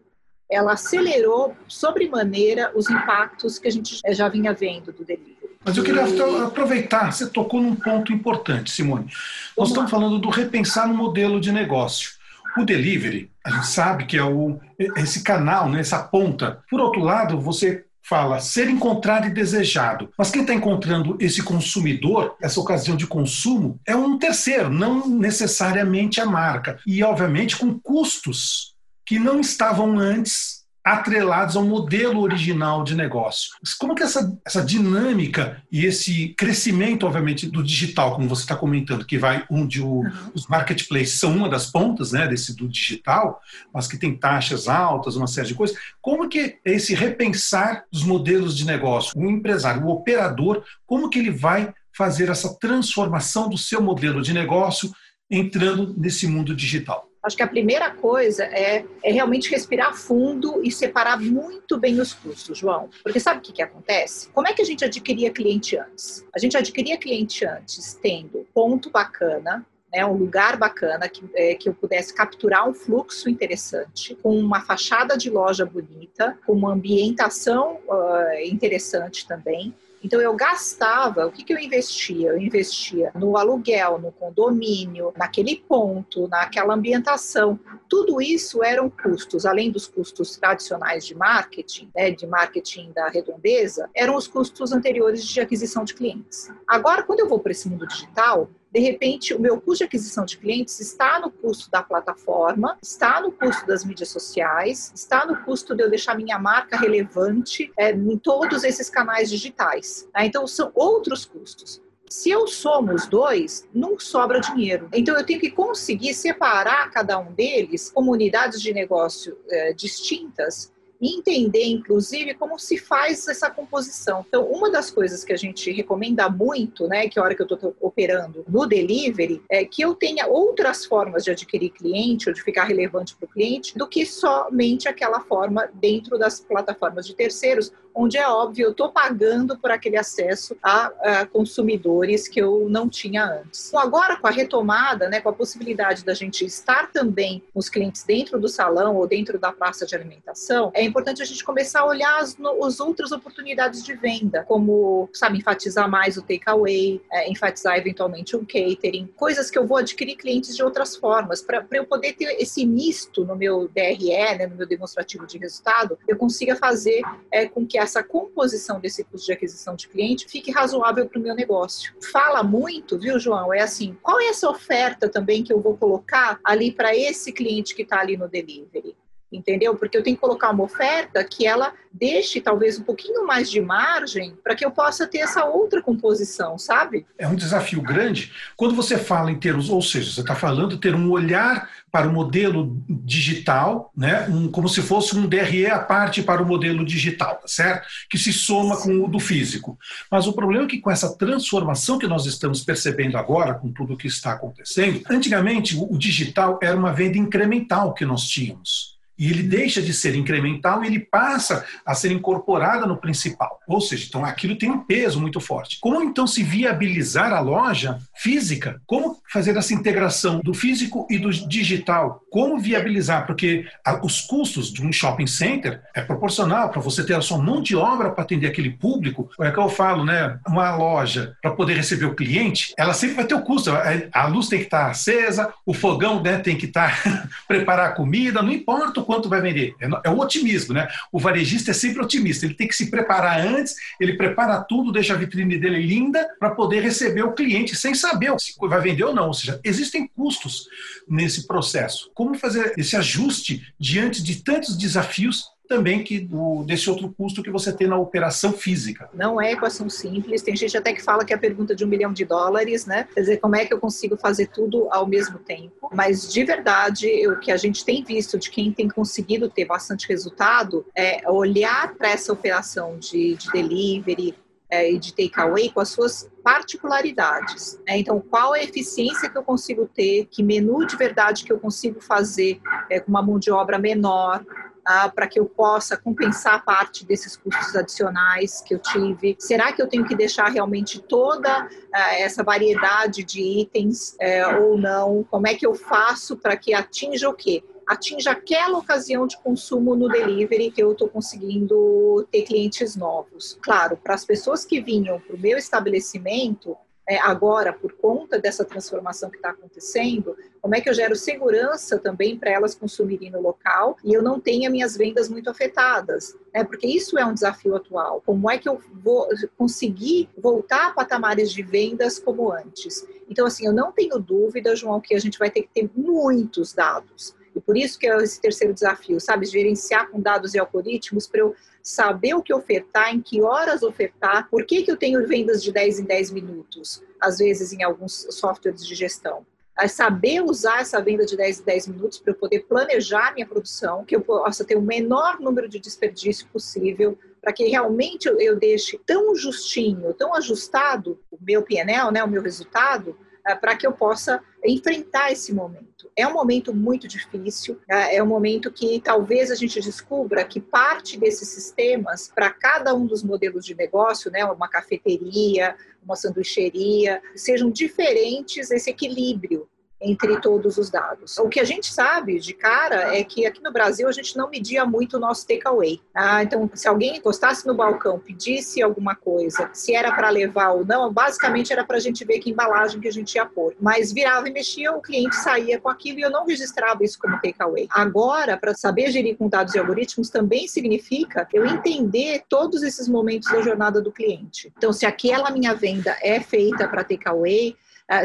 ela 0.51 0.73
acelerou 0.73 1.55
sobremaneira 1.69 2.73
os 2.75 2.89
impactos 2.89 3.59
que 3.59 3.69
a 3.69 3.71
gente 3.71 4.00
já 4.09 4.29
vinha 4.31 4.55
vendo 4.55 4.91
do 4.91 5.05
delivery. 5.05 5.37
Mas 5.62 5.77
eu 5.77 5.85
queria 5.85 6.05
aproveitar, 6.47 7.12
você 7.12 7.29
tocou 7.29 7.61
num 7.61 7.75
ponto 7.75 8.11
importante, 8.12 8.71
Simone. 8.71 9.11
Nós 9.56 9.69
estamos 9.69 9.91
falando 9.91 10.19
do 10.19 10.31
repensar 10.31 10.89
no 10.89 10.95
modelo 10.95 11.39
de 11.39 11.53
negócio. 11.53 12.18
O 12.56 12.64
delivery, 12.64 13.31
a 13.44 13.50
gente 13.50 13.66
sabe 13.66 14.06
que 14.06 14.16
é 14.16 14.25
o, 14.25 14.59
esse 14.97 15.22
canal, 15.22 15.69
né, 15.69 15.81
essa 15.81 16.03
ponta. 16.03 16.62
Por 16.70 16.81
outro 16.81 17.00
lado, 17.00 17.41
você 17.41 17.84
fala 18.03 18.41
ser 18.41 18.70
encontrado 18.70 19.26
e 19.26 19.31
desejado. 19.31 20.10
Mas 20.16 20.31
quem 20.31 20.41
está 20.41 20.54
encontrando 20.54 21.16
esse 21.20 21.42
consumidor, 21.42 22.37
essa 22.41 22.58
ocasião 22.58 22.97
de 22.97 23.06
consumo, 23.06 23.78
é 23.87 23.94
um 23.94 24.19
terceiro, 24.19 24.70
não 24.70 25.06
necessariamente 25.06 26.20
a 26.20 26.26
marca. 26.26 26.78
E, 26.87 27.03
obviamente, 27.03 27.56
com 27.56 27.78
custos 27.78 28.75
que 29.04 29.19
não 29.19 29.41
estavam 29.41 29.98
antes 29.98 30.57
atrelados 30.84 31.56
ao 31.56 31.65
modelo 31.65 32.21
original 32.21 32.83
de 32.83 32.94
negócio. 32.94 33.50
Como 33.78 33.94
que 33.94 34.03
essa, 34.03 34.37
essa 34.44 34.64
dinâmica 34.64 35.62
e 35.70 35.85
esse 35.85 36.35
crescimento, 36.37 37.06
obviamente, 37.06 37.47
do 37.47 37.62
digital, 37.62 38.14
como 38.14 38.29
você 38.29 38.43
está 38.43 38.56
comentando, 38.56 39.05
que 39.05 39.19
vai 39.19 39.44
onde 39.50 39.82
o, 39.82 40.00
uhum. 40.00 40.11
os 40.35 40.47
marketplaces 40.47 41.19
são 41.19 41.37
uma 41.37 41.49
das 41.49 41.70
pontas 41.70 42.12
né, 42.12 42.26
desse 42.26 42.56
do 42.56 42.69
digital, 42.69 43.41
mas 43.73 43.87
que 43.87 43.99
tem 43.99 44.17
taxas 44.17 44.69
altas, 44.69 45.17
uma 45.17 45.26
série 45.26 45.49
de 45.49 45.55
coisas, 45.55 45.76
como 46.00 46.29
que 46.29 46.58
é 46.64 46.73
esse 46.73 46.94
repensar 46.94 47.85
dos 47.93 48.05
modelos 48.05 48.56
de 48.56 48.64
negócio, 48.64 49.19
o 49.20 49.31
empresário, 49.31 49.85
o 49.85 49.91
operador, 49.91 50.62
como 50.87 51.11
que 51.11 51.19
ele 51.19 51.31
vai 51.31 51.73
fazer 51.97 52.29
essa 52.29 52.56
transformação 52.58 53.49
do 53.49 53.58
seu 53.58 53.82
modelo 53.82 54.23
de 54.23 54.32
negócio 54.32 54.91
entrando 55.31 55.94
nesse 55.99 56.26
mundo 56.26 56.55
digital? 56.55 57.07
Acho 57.28 57.36
que 57.36 57.42
a 57.42 57.46
primeira 57.46 57.90
coisa 57.90 58.44
é, 58.44 58.86
é 59.04 59.12
realmente 59.12 59.50
respirar 59.50 59.94
fundo 59.94 60.62
e 60.64 60.72
separar 60.72 61.20
muito 61.20 61.76
bem 61.76 62.00
os 62.00 62.14
custos, 62.14 62.56
João. 62.56 62.88
Porque 63.02 63.20
sabe 63.20 63.40
o 63.40 63.42
que, 63.42 63.52
que 63.52 63.60
acontece? 63.60 64.30
Como 64.30 64.48
é 64.48 64.54
que 64.54 64.62
a 64.62 64.64
gente 64.64 64.82
adquiria 64.82 65.30
cliente 65.30 65.76
antes? 65.76 66.25
A 66.34 66.38
gente 66.38 66.56
adquiria 66.56 66.96
cliente 66.96 67.44
antes 67.44 67.92
tendo 68.00 68.46
ponto 68.54 68.88
bacana, 68.88 69.62
né, 69.92 70.06
um 70.06 70.14
lugar 70.14 70.56
bacana 70.56 71.06
que, 71.06 71.22
é, 71.34 71.54
que 71.54 71.69
eu 71.69 71.75
pudesse 71.75 72.14
capturar 72.14 72.66
um 72.66 72.72
fluxo 72.72 73.28
interessante, 73.28 74.14
com 74.14 74.34
uma 74.34 74.62
fachada 74.62 75.14
de 75.14 75.28
loja 75.28 75.66
bonita, 75.66 76.38
com 76.46 76.54
uma 76.54 76.72
ambientação 76.72 77.78
uh, 77.86 78.42
interessante 78.42 79.28
também, 79.28 79.75
Então 80.03 80.21
eu 80.21 80.35
gastava, 80.35 81.27
o 81.27 81.33
que, 81.33 81.45
que 81.45 81.53
eu 81.53 81.59
investia? 81.59 82.29
Eu 82.29 82.39
investia 82.39 83.11
no 83.15 83.37
aluguel, 83.37 83.99
no 83.99 84.12
condomínio, 84.12 85.12
naquele 85.17 85.56
ponto, 85.56 86.29
naquela 86.29 86.75
ambientação. 86.75 87.59
Tudo 87.89 88.21
isso 88.21 88.62
eram 88.62 88.91
custos, 88.91 89.45
além 89.45 89.71
dos 89.71 89.87
custos 89.87 90.37
tradicionais 90.37 91.06
de 91.06 91.15
marketing, 91.15 91.91
né, 91.95 92.11
de 92.11 92.27
marketing 92.27 92.93
da 92.93 93.09
redondeza, 93.09 93.89
eram 93.95 94.15
os 94.15 94.29
custos 94.29 94.73
anteriores 94.73 95.25
de 95.25 95.41
aquisição 95.41 95.85
de 95.85 95.95
clientes. 95.95 96.50
Agora, 96.67 97.03
quando 97.03 97.21
eu 97.21 97.29
vou 97.29 97.41
para 97.41 97.53
esse 97.53 97.69
mundo 97.69 97.87
digital, 97.87 98.49
de 98.71 98.81
repente, 98.81 99.33
o 99.33 99.41
meu 99.41 99.59
custo 99.59 99.79
de 99.79 99.85
aquisição 99.85 100.25
de 100.27 100.37
clientes 100.37 100.79
está 100.79 101.19
no 101.19 101.31
custo 101.31 101.71
da 101.71 101.83
plataforma, 101.83 102.77
está 102.83 103.21
no 103.21 103.33
custo 103.33 103.67
das 103.67 103.83
mídias 103.83 104.11
sociais, 104.11 104.93
está 104.95 105.25
no 105.25 105.37
custo 105.45 105.75
de 105.75 105.83
eu 105.83 105.89
deixar 105.89 106.15
minha 106.15 106.39
marca 106.39 106.77
relevante 106.77 107.73
é, 107.79 107.93
em 107.93 108.19
todos 108.19 108.65
esses 108.65 108.91
canais 108.91 109.31
digitais. 109.31 109.87
Tá? 110.12 110.25
Então, 110.25 110.46
são 110.46 110.70
outros 110.75 111.25
custos. 111.25 111.81
Se 112.08 112.31
eu 112.31 112.46
somo 112.46 112.94
os 112.94 113.06
dois, 113.06 113.69
não 113.73 113.99
sobra 113.99 114.40
dinheiro. 114.40 114.88
Então 114.94 115.17
eu 115.17 115.26
tenho 115.26 115.38
que 115.38 115.50
conseguir 115.50 116.14
separar 116.14 116.90
cada 116.90 117.19
um 117.19 117.32
deles 117.32 117.90
como 117.90 118.12
unidades 118.12 118.62
de 118.62 118.73
negócio 118.73 119.37
é, 119.50 119.75
distintas 119.75 120.73
entender, 121.00 121.65
inclusive, 121.65 122.35
como 122.35 122.59
se 122.59 122.77
faz 122.77 123.27
essa 123.29 123.50
composição. 123.50 124.25
Então, 124.29 124.45
uma 124.45 124.71
das 124.71 124.91
coisas 124.91 125.25
que 125.25 125.33
a 125.33 125.37
gente 125.37 125.71
recomenda 125.71 126.29
muito, 126.29 126.89
né, 126.89 127.09
que 127.09 127.19
a 127.19 127.23
hora 127.23 127.35
que 127.35 127.43
eu 127.43 127.47
estou 127.47 127.75
operando 127.81 128.45
no 128.49 128.67
delivery, 128.67 129.43
é 129.49 129.65
que 129.65 129.83
eu 129.83 129.95
tenha 129.95 130.27
outras 130.27 130.85
formas 130.85 131.25
de 131.25 131.31
adquirir 131.31 131.71
cliente 131.71 132.29
ou 132.29 132.35
de 132.35 132.43
ficar 132.43 132.65
relevante 132.65 133.15
para 133.17 133.27
o 133.27 133.29
cliente 133.29 133.77
do 133.77 133.87
que 133.87 134.05
somente 134.05 134.89
aquela 134.89 135.21
forma 135.21 135.69
dentro 135.75 136.19
das 136.19 136.41
plataformas 136.41 137.06
de 137.06 137.15
terceiros, 137.15 137.73
onde 137.95 138.17
é 138.17 138.29
óbvio 138.29 138.67
eu 138.67 138.71
estou 138.71 138.91
pagando 138.91 139.59
por 139.59 139.71
aquele 139.71 139.97
acesso 139.97 140.56
a, 140.62 140.93
a, 141.03 141.27
consumidores 141.27 142.29
que 142.29 142.41
eu 142.41 142.69
não 142.69 142.89
tinha 142.89 143.25
antes. 143.25 143.69
Então, 143.69 143.81
agora, 143.81 144.17
com 144.17 144.27
a 144.27 144.31
retomada, 144.31 145.09
né, 145.09 145.21
com 145.21 145.29
a 145.29 145.33
possibilidade 145.33 146.05
da 146.05 146.15
gente 146.15 146.45
estar 146.45 146.93
também 146.93 147.43
os 147.55 147.69
clientes 147.69 148.05
dentro 148.05 148.39
do 148.39 148.49
salão 148.49 148.97
ou 148.97 149.06
dentro 149.06 149.39
da 149.39 149.53
praça 149.53 149.85
de 149.85 149.95
alimentação, 149.95 150.71
é 150.75 150.85
importante 150.88 151.23
a 151.23 151.25
gente 151.25 151.44
começar 151.44 151.81
a 151.81 151.87
olhar 151.87 152.19
as, 152.19 152.37
as 152.64 152.81
outras 152.81 153.12
oportunidades 153.12 153.85
de 153.85 153.94
venda, 153.94 154.44
como, 154.44 155.08
sabe, 155.12 155.38
enfatizar 155.38 155.88
mais 155.88 156.17
o 156.17 156.23
takeaway, 156.23 157.00
é, 157.12 157.31
enfatizar 157.31 157.76
eventualmente 157.76 158.37
um 158.37 158.44
catering, 158.44 159.08
coisas 159.17 159.50
que 159.50 159.58
eu 159.58 159.67
vou 159.67 159.79
adquirir 159.79 160.17
clientes 160.17 160.56
de 160.56 160.62
outras 160.62 160.96
formas, 160.96 161.43
para 161.43 161.64
eu 161.73 161.85
poder 161.85 162.14
ter 162.14 162.37
esse 162.40 162.67
misto 162.67 163.25
no 163.25 163.37
meu 163.37 163.69
DRE, 163.69 164.37
né, 164.37 164.46
no 164.46 164.56
meu 164.56 164.67
demonstrativo 164.67 165.26
de 165.26 165.38
resultado, 165.38 165.99
eu 166.06 166.17
consiga 166.17 166.56
fazer 166.56 167.02
é, 167.31 167.46
com 167.46 167.67
que 167.67 167.79
essa 167.79 168.02
composição 168.02 168.81
desse 168.81 169.05
custo 169.05 169.26
de 169.26 169.32
aquisição 169.32 169.75
de 169.75 169.88
cliente 169.88 170.26
fique 170.29 170.50
razoável 170.50 171.06
para 171.06 171.19
o 171.19 171.23
meu 171.23 171.35
negócio. 171.35 171.94
Fala 172.12 172.43
muito, 172.43 172.99
viu, 172.99 173.19
João? 173.19 173.52
É 173.52 173.61
assim, 173.61 173.96
qual 174.02 174.20
é 174.20 174.29
essa 174.29 174.49
oferta 174.49 175.08
também 175.08 175.43
que 175.43 175.52
eu 175.52 175.61
vou 175.61 175.76
colocar 175.76 176.40
ali 176.43 176.73
para 176.73 176.96
esse 176.96 177.32
cliente 177.32 177.75
que 177.75 177.82
está 177.82 178.00
ali 178.00 178.17
no 178.17 178.29
delivery? 178.29 178.96
Entendeu? 179.30 179.75
Porque 179.76 179.96
eu 179.96 180.02
tenho 180.02 180.16
que 180.16 180.20
colocar 180.20 180.50
uma 180.50 180.64
oferta 180.64 181.22
que 181.22 181.46
ela 181.46 181.72
deixe 181.92 182.40
talvez 182.40 182.78
um 182.78 182.82
pouquinho 182.82 183.26
mais 183.26 183.50
de 183.50 183.60
margem 183.60 184.36
para 184.42 184.54
que 184.54 184.64
eu 184.64 184.70
possa 184.70 185.06
ter 185.06 185.19
essa 185.19 185.44
outra 185.44 185.82
composição, 185.82 186.58
sabe? 186.58 187.06
É 187.19 187.26
um 187.26 187.34
desafio 187.34 187.80
grande. 187.82 188.32
Quando 188.56 188.75
você 188.75 188.98
fala 188.98 189.30
em 189.30 189.38
termos, 189.38 189.69
ou 189.69 189.82
seja, 189.82 190.12
você 190.12 190.20
está 190.20 190.34
falando 190.34 190.78
ter 190.78 190.94
um 190.94 191.10
olhar 191.10 191.69
para 191.90 192.08
o 192.08 192.12
modelo 192.12 192.76
digital, 192.88 193.90
né? 193.96 194.28
Um, 194.28 194.50
como 194.50 194.69
se 194.69 194.82
fosse 194.82 195.16
um 195.16 195.26
DRE 195.26 195.66
à 195.66 195.78
parte 195.78 196.22
para 196.22 196.42
o 196.42 196.46
modelo 196.46 196.84
digital, 196.84 197.36
tá 197.36 197.48
certo? 197.48 197.86
Que 198.10 198.19
se 198.19 198.32
soma 198.32 198.76
com 198.76 199.04
o 199.04 199.08
do 199.08 199.19
físico. 199.19 199.78
Mas 200.10 200.26
o 200.26 200.32
problema 200.32 200.64
é 200.64 200.69
que 200.69 200.80
com 200.80 200.90
essa 200.90 201.16
transformação 201.16 201.98
que 201.98 202.06
nós 202.06 202.26
estamos 202.26 202.62
percebendo 202.62 203.16
agora, 203.16 203.54
com 203.54 203.72
tudo 203.72 203.94
o 203.94 203.96
que 203.96 204.06
está 204.06 204.32
acontecendo, 204.32 205.02
antigamente 205.10 205.76
o 205.76 205.96
digital 205.98 206.58
era 206.62 206.76
uma 206.76 206.92
venda 206.92 207.19
incremental 207.19 207.94
que 207.94 208.04
nós 208.04 208.25
tínhamos 208.25 208.98
e 209.19 209.31
ele 209.31 209.43
deixa 209.43 209.82
de 209.82 209.93
ser 209.93 210.15
incremental 210.15 210.85
e 210.85 210.87
ele 210.87 211.00
passa 211.00 211.65
a 211.85 211.94
ser 211.94 212.12
incorporado 212.12 212.87
no 212.87 212.97
principal. 212.97 213.59
Ou 213.67 213.81
seja, 213.81 214.06
então 214.09 214.25
aquilo 214.25 214.56
tem 214.56 214.70
um 214.70 214.85
peso 214.85 215.20
muito 215.20 215.41
forte. 215.41 215.79
Como 215.81 216.03
então 216.03 216.26
se 216.26 216.43
viabilizar 216.43 217.32
a 217.32 217.41
loja 217.41 217.99
física? 218.15 218.81
Como 218.87 219.19
fazer 219.32 219.56
essa 219.56 219.75
integração 219.75 220.41
do 220.41 220.55
físico 220.55 221.06
e 221.11 221.19
do 221.19 221.31
digital? 221.31 222.23
Como 222.31 222.59
viabilizar? 222.59 223.26
Porque 223.26 223.67
os 224.03 224.20
custos 224.20 224.73
de 224.73 224.85
um 224.85 224.93
shopping 224.93 225.26
center 225.26 225.82
é 225.94 226.00
proporcional 226.00 226.69
para 226.69 226.81
você 226.81 227.05
ter 227.05 227.14
a 227.14 227.21
sua 227.21 227.38
mão 227.38 227.61
de 227.61 227.75
obra 227.75 228.11
para 228.11 228.23
atender 228.23 228.47
aquele 228.47 228.71
público. 228.71 229.29
É 229.41 229.50
que 229.50 229.59
eu 229.59 229.69
falo, 229.69 230.05
né? 230.05 230.38
Uma 230.47 230.75
loja 230.76 231.37
para 231.43 231.50
poder 231.50 231.75
receber 231.75 232.06
o 232.06 232.14
cliente, 232.14 232.73
ela 232.76 232.93
sempre 232.93 233.17
vai 233.17 233.25
ter 233.25 233.35
o 233.35 233.43
custo. 233.43 233.71
A 234.12 234.26
luz 234.26 234.49
tem 234.49 234.61
que 234.61 234.67
estar 234.67 234.91
acesa, 234.91 235.53
o 235.64 235.75
fogão 235.75 236.23
né, 236.23 236.38
tem 236.38 236.56
que 236.56 236.67
estar 236.67 237.03
preparar 237.49 237.88
a 237.88 237.93
comida, 237.93 238.43
não 238.43 238.53
importa 238.53 239.00
quanto 239.08 239.26
vai 239.26 239.40
vender. 239.40 239.75
É, 239.81 239.88
é 240.05 240.10
o 240.10 240.19
otimismo, 240.19 240.75
né? 240.75 240.87
O 241.10 241.19
varejista 241.19 241.70
é 241.70 241.75
sempre 241.75 242.02
otimista. 242.02 242.44
Ele 242.44 242.52
tem 242.52 242.69
que 242.69 242.76
se 242.76 242.90
preparar 242.90 243.40
antes, 243.40 243.75
ele 243.99 244.19
prepara 244.19 244.60
tudo, 244.60 244.93
deixa 244.93 245.14
a 245.14 245.16
vitrine 245.16 245.56
dele 245.56 245.81
linda 245.81 246.28
para 246.38 246.50
poder 246.50 246.82
receber 246.82 247.22
o 247.22 247.32
cliente 247.32 247.75
sem 247.75 247.94
saber 247.94 248.38
se 248.38 248.52
vai 248.60 248.82
vender 248.82 249.05
ou 249.05 249.14
não. 249.14 249.28
Ou 249.28 249.32
seja, 249.32 249.58
existem 249.64 250.06
custos 250.06 250.69
nesse 251.08 251.46
processo. 251.46 252.10
Como 252.14 252.34
fazer 252.34 252.75
esse 252.76 252.96
ajuste 252.96 253.72
diante 253.81 254.22
de 254.22 254.43
tantos 254.43 254.76
desafios 254.76 255.56
também 255.69 256.03
que 256.03 256.19
do, 256.19 256.65
desse 256.65 256.88
outro 256.88 257.15
custo 257.17 257.43
que 257.43 257.50
você 257.50 257.73
tem 257.73 257.87
na 257.87 257.99
operação 257.99 258.53
física. 258.53 259.11
Não 259.12 259.41
é 259.41 259.53
equação 259.53 259.88
simples, 259.91 260.43
tem 260.43 260.56
gente 260.56 260.76
até 260.76 260.93
que 260.93 261.03
fala 261.03 261.25
que 261.25 261.32
é 261.32 261.37
a 261.37 261.38
pergunta 261.38 261.76
de 261.76 261.85
um 261.85 261.88
milhão 261.88 262.12
de 262.12 262.25
dólares, 262.25 262.87
né? 262.87 263.06
Quer 263.15 263.20
dizer, 263.20 263.37
como 263.37 263.55
é 263.55 263.67
que 263.67 263.75
eu 263.75 263.79
consigo 263.79 264.17
fazer 264.17 264.47
tudo 264.47 264.88
ao 264.91 265.06
mesmo 265.06 265.38
tempo? 265.38 265.91
Mas 265.93 266.32
de 266.32 266.43
verdade, 266.43 267.29
o 267.29 267.38
que 267.38 267.53
a 267.53 267.56
gente 267.56 267.85
tem 267.85 268.03
visto 268.03 268.38
de 268.38 268.50
quem 268.50 268.73
tem 268.73 268.88
conseguido 268.88 269.49
ter 269.49 269.67
bastante 269.67 270.09
resultado 270.09 270.87
é 270.97 271.29
olhar 271.31 271.94
para 271.94 272.11
essa 272.11 272.32
operação 272.32 272.99
de, 272.99 273.37
de 273.37 273.50
delivery, 273.53 274.35
é, 274.71 274.93
de 274.93 275.14
takeaway 275.14 275.71
com 275.71 275.81
as 275.81 275.88
suas 275.88 276.31
particularidades. 276.43 277.79
Né? 277.87 277.99
Então, 277.99 278.21
qual 278.21 278.55
é 278.55 278.61
a 278.61 278.64
eficiência 278.64 279.29
que 279.29 279.37
eu 279.37 279.43
consigo 279.43 279.87
ter, 279.87 280.26
que 280.31 280.43
menu 280.43 280.87
de 280.87 280.97
verdade 280.97 281.44
que 281.44 281.53
eu 281.53 281.59
consigo 281.59 282.00
fazer 282.00 282.61
é, 282.91 283.00
com 283.00 283.11
uma 283.11 283.23
mão 283.23 283.38
de 283.38 283.50
obra 283.50 283.79
menor, 283.79 284.44
ah, 284.90 285.06
para 285.06 285.26
que 285.26 285.38
eu 285.38 285.44
possa 285.44 285.99
compensar 285.99 286.64
parte 286.64 287.05
desses 287.05 287.37
custos 287.37 287.76
adicionais 287.76 288.62
que 288.62 288.73
eu 288.73 288.79
tive? 288.79 289.37
Será 289.38 289.70
que 289.70 289.82
eu 289.82 289.87
tenho 289.87 290.06
que 290.06 290.17
deixar 290.17 290.49
realmente 290.49 290.99
toda 290.99 291.68
ah, 291.92 292.14
essa 292.14 292.42
variedade 292.42 293.23
de 293.23 293.42
itens 293.42 294.16
é, 294.18 294.47
ou 294.47 294.78
não? 294.78 295.23
Como 295.30 295.47
é 295.47 295.54
que 295.54 295.66
eu 295.66 295.75
faço 295.75 296.38
para 296.38 296.57
que 296.57 296.73
atinja 296.73 297.28
o 297.28 297.35
quê? 297.35 297.62
atinja 297.87 298.33
aquela 298.33 298.76
ocasião 298.76 299.26
de 299.26 299.38
consumo 299.38 299.97
no 299.97 300.11
delivery 300.11 300.71
que 300.71 300.83
eu 300.83 300.92
estou 300.92 301.09
conseguindo 301.09 302.28
ter 302.30 302.42
clientes 302.42 302.95
novos. 302.95 303.59
Claro, 303.62 303.97
para 303.97 304.14
as 304.14 304.26
pessoas 304.26 304.62
que 304.62 304.78
vinham 304.78 305.18
para 305.18 305.35
o 305.35 305.38
meu 305.38 305.57
estabelecimento, 305.57 306.76
é, 307.09 307.19
agora, 307.19 307.73
por 307.73 307.93
conta 307.93 308.38
dessa 308.38 308.67
transformação 308.67 309.31
que 309.31 309.37
está 309.37 309.49
acontecendo, 309.49 310.37
como 310.61 310.75
é 310.75 310.81
que 310.83 310.91
eu 310.91 310.95
gero 310.95 311.17
segurança 311.17 311.99
também 311.99 312.37
para 312.37 312.50
elas 312.50 312.75
consumirem 312.75 313.31
no 313.31 313.41
local 313.41 313.97
e 314.05 314.12
eu 314.12 314.23
não 314.23 314.38
tenha 314.38 314.69
minhas 314.69 314.95
vendas 314.95 315.27
muito 315.27 315.49
afetadas, 315.49 316.37
né? 316.53 316.62
Porque 316.65 316.87
isso 316.87 317.19
é 317.19 317.25
um 317.25 317.33
desafio 317.33 317.75
atual. 317.75 318.23
Como 318.27 318.50
é 318.50 318.59
que 318.59 318.69
eu 318.69 318.79
vou 318.93 319.27
conseguir 319.57 320.29
voltar 320.37 320.88
a 320.88 320.91
patamares 320.91 321.50
de 321.50 321.62
vendas 321.62 322.19
como 322.19 322.53
antes? 322.53 323.07
Então, 323.27 323.47
assim, 323.47 323.67
eu 323.67 323.73
não 323.73 323.91
tenho 323.91 324.19
dúvida, 324.19 324.77
João, 324.77 325.00
que 325.00 325.15
a 325.15 325.19
gente 325.19 325.38
vai 325.38 325.50
ter 325.50 325.62
que 325.62 325.71
ter 325.73 325.91
muitos 325.97 326.75
dados. 326.75 327.35
E 327.59 327.61
por 327.61 327.77
isso 327.77 327.99
que 327.99 328.09
é 328.09 328.17
esse 328.23 328.41
terceiro 328.41 328.73
desafio, 328.73 329.21
sabe? 329.21 329.47
Gerenciar 329.47 330.09
com 330.09 330.21
dados 330.21 330.55
e 330.55 330.59
algoritmos 330.59 331.27
para 331.27 331.41
eu 331.41 331.55
saber 331.83 332.35
o 332.35 332.43
que 332.43 332.53
ofertar, 332.53 333.15
em 333.15 333.21
que 333.21 333.43
horas 333.43 333.83
ofertar, 333.83 334.49
por 334.50 334.65
que, 334.65 334.83
que 334.83 334.91
eu 334.91 334.97
tenho 334.97 335.27
vendas 335.27 335.62
de 335.62 335.73
10 335.73 336.00
em 336.00 336.05
10 336.05 336.31
minutos, 336.33 337.03
às 337.21 337.38
vezes 337.38 337.73
em 337.73 337.83
alguns 337.83 338.27
softwares 338.31 338.87
de 338.87 338.95
gestão. 338.95 339.47
É 339.79 339.87
saber 339.87 340.43
usar 340.43 340.81
essa 340.81 341.00
venda 341.00 341.25
de 341.25 341.37
10 341.37 341.61
em 341.61 341.65
10 341.65 341.88
minutos 341.88 342.19
para 342.19 342.33
eu 342.33 342.37
poder 342.37 342.61
planejar 342.61 343.33
minha 343.33 343.47
produção, 343.47 344.05
que 344.05 344.17
eu 344.17 344.21
possa 344.21 344.65
ter 344.65 344.77
o 344.77 344.83
menor 344.83 345.41
número 345.41 345.69
de 345.69 345.79
desperdício 345.79 346.47
possível, 346.49 347.17
para 347.41 347.53
que 347.53 347.65
realmente 347.65 348.29
eu 348.29 348.57
deixe 348.57 348.99
tão 349.07 349.35
justinho, 349.35 350.12
tão 350.15 350.35
ajustado 350.35 351.19
o 351.31 351.38
meu 351.41 351.62
PNL, 351.62 352.11
né, 352.11 352.23
o 352.23 352.29
meu 352.29 352.43
resultado, 352.43 353.17
para 353.57 353.76
que 353.76 353.87
eu 353.87 353.93
possa 353.93 354.43
enfrentar 354.64 355.31
esse 355.31 355.52
momento. 355.52 356.11
É 356.17 356.26
um 356.26 356.33
momento 356.33 356.75
muito 356.75 357.07
difícil, 357.07 357.81
né? 357.88 358.14
é 358.14 358.23
um 358.23 358.26
momento 358.26 358.71
que 358.73 359.00
talvez 359.00 359.50
a 359.50 359.55
gente 359.55 359.81
descubra 359.81 360.45
que 360.45 360.61
parte 360.61 361.19
desses 361.19 361.49
sistemas, 361.49 362.31
para 362.35 362.50
cada 362.50 362.95
um 362.95 363.07
dos 363.07 363.23
modelos 363.23 363.64
de 363.64 363.75
negócio, 363.75 364.31
né, 364.31 364.45
uma 364.45 364.69
cafeteria, 364.69 365.76
uma 366.02 366.17
sanduicheria, 366.17 367.23
sejam 367.35 367.71
diferentes 367.71 368.71
esse 368.71 368.90
equilíbrio 368.90 369.69
entre 370.00 370.40
todos 370.40 370.78
os 370.78 370.90
dados. 370.90 371.38
O 371.38 371.49
que 371.49 371.61
a 371.61 371.64
gente 371.64 371.93
sabe 371.93 372.38
de 372.38 372.55
cara 372.55 373.17
é 373.17 373.25
que 373.25 373.47
aqui 373.47 373.62
no 373.62 373.73
Brasil 373.73 374.09
a 374.09 374.12
gente 374.12 374.37
não 374.37 374.49
media 374.49 374.85
muito 374.85 375.17
o 375.17 375.21
nosso 375.21 375.47
takeaway. 375.47 376.00
Ah, 376.14 376.43
então, 376.43 376.71
se 376.75 376.87
alguém 376.87 377.17
encostasse 377.17 377.67
no 377.67 377.75
balcão, 377.75 378.19
pedisse 378.19 378.83
alguma 378.83 379.14
coisa, 379.14 379.71
se 379.73 379.95
era 379.95 380.12
para 380.12 380.31
levar 380.31 380.71
ou 380.71 380.85
não, 380.85 381.12
basicamente 381.12 381.73
era 381.73 381.85
para 381.85 381.97
a 381.97 382.00
gente 382.00 382.25
ver 382.25 382.38
que 382.38 382.50
embalagem 382.50 383.00
que 383.00 383.09
a 383.09 383.12
gente 383.12 383.35
ia 383.35 383.47
pôr. 383.47 383.75
Mas 383.81 384.12
virava 384.12 384.49
e 384.49 384.52
mexia, 384.52 384.93
o 384.93 385.00
cliente 385.00 385.37
saía 385.37 385.81
com 385.81 385.88
aquilo 385.88 386.21
e 386.21 386.23
eu 386.23 386.31
não 386.31 386.47
registrava 386.47 387.05
isso 387.05 387.19
como 387.19 387.40
takeaway. 387.40 387.88
Agora, 387.90 388.57
para 388.57 388.75
saber 388.75 389.11
gerir 389.11 389.37
com 389.37 389.49
dados 389.49 389.75
e 389.75 389.78
algoritmos, 389.78 390.31
também 390.31 390.69
significa 390.69 391.47
eu 391.52 391.67
entender 391.67 392.43
todos 392.49 392.83
esses 392.83 393.09
momentos 393.09 393.50
da 393.50 393.61
jornada 393.62 394.00
do 394.00 394.12
cliente. 394.12 394.73
Então, 394.76 394.93
se 394.93 395.05
aquela 395.07 395.50
minha 395.50 395.75
venda 395.75 396.17
é 396.23 396.40
feita 396.40 396.87
para 396.88 397.05
takeaway, 397.05 397.76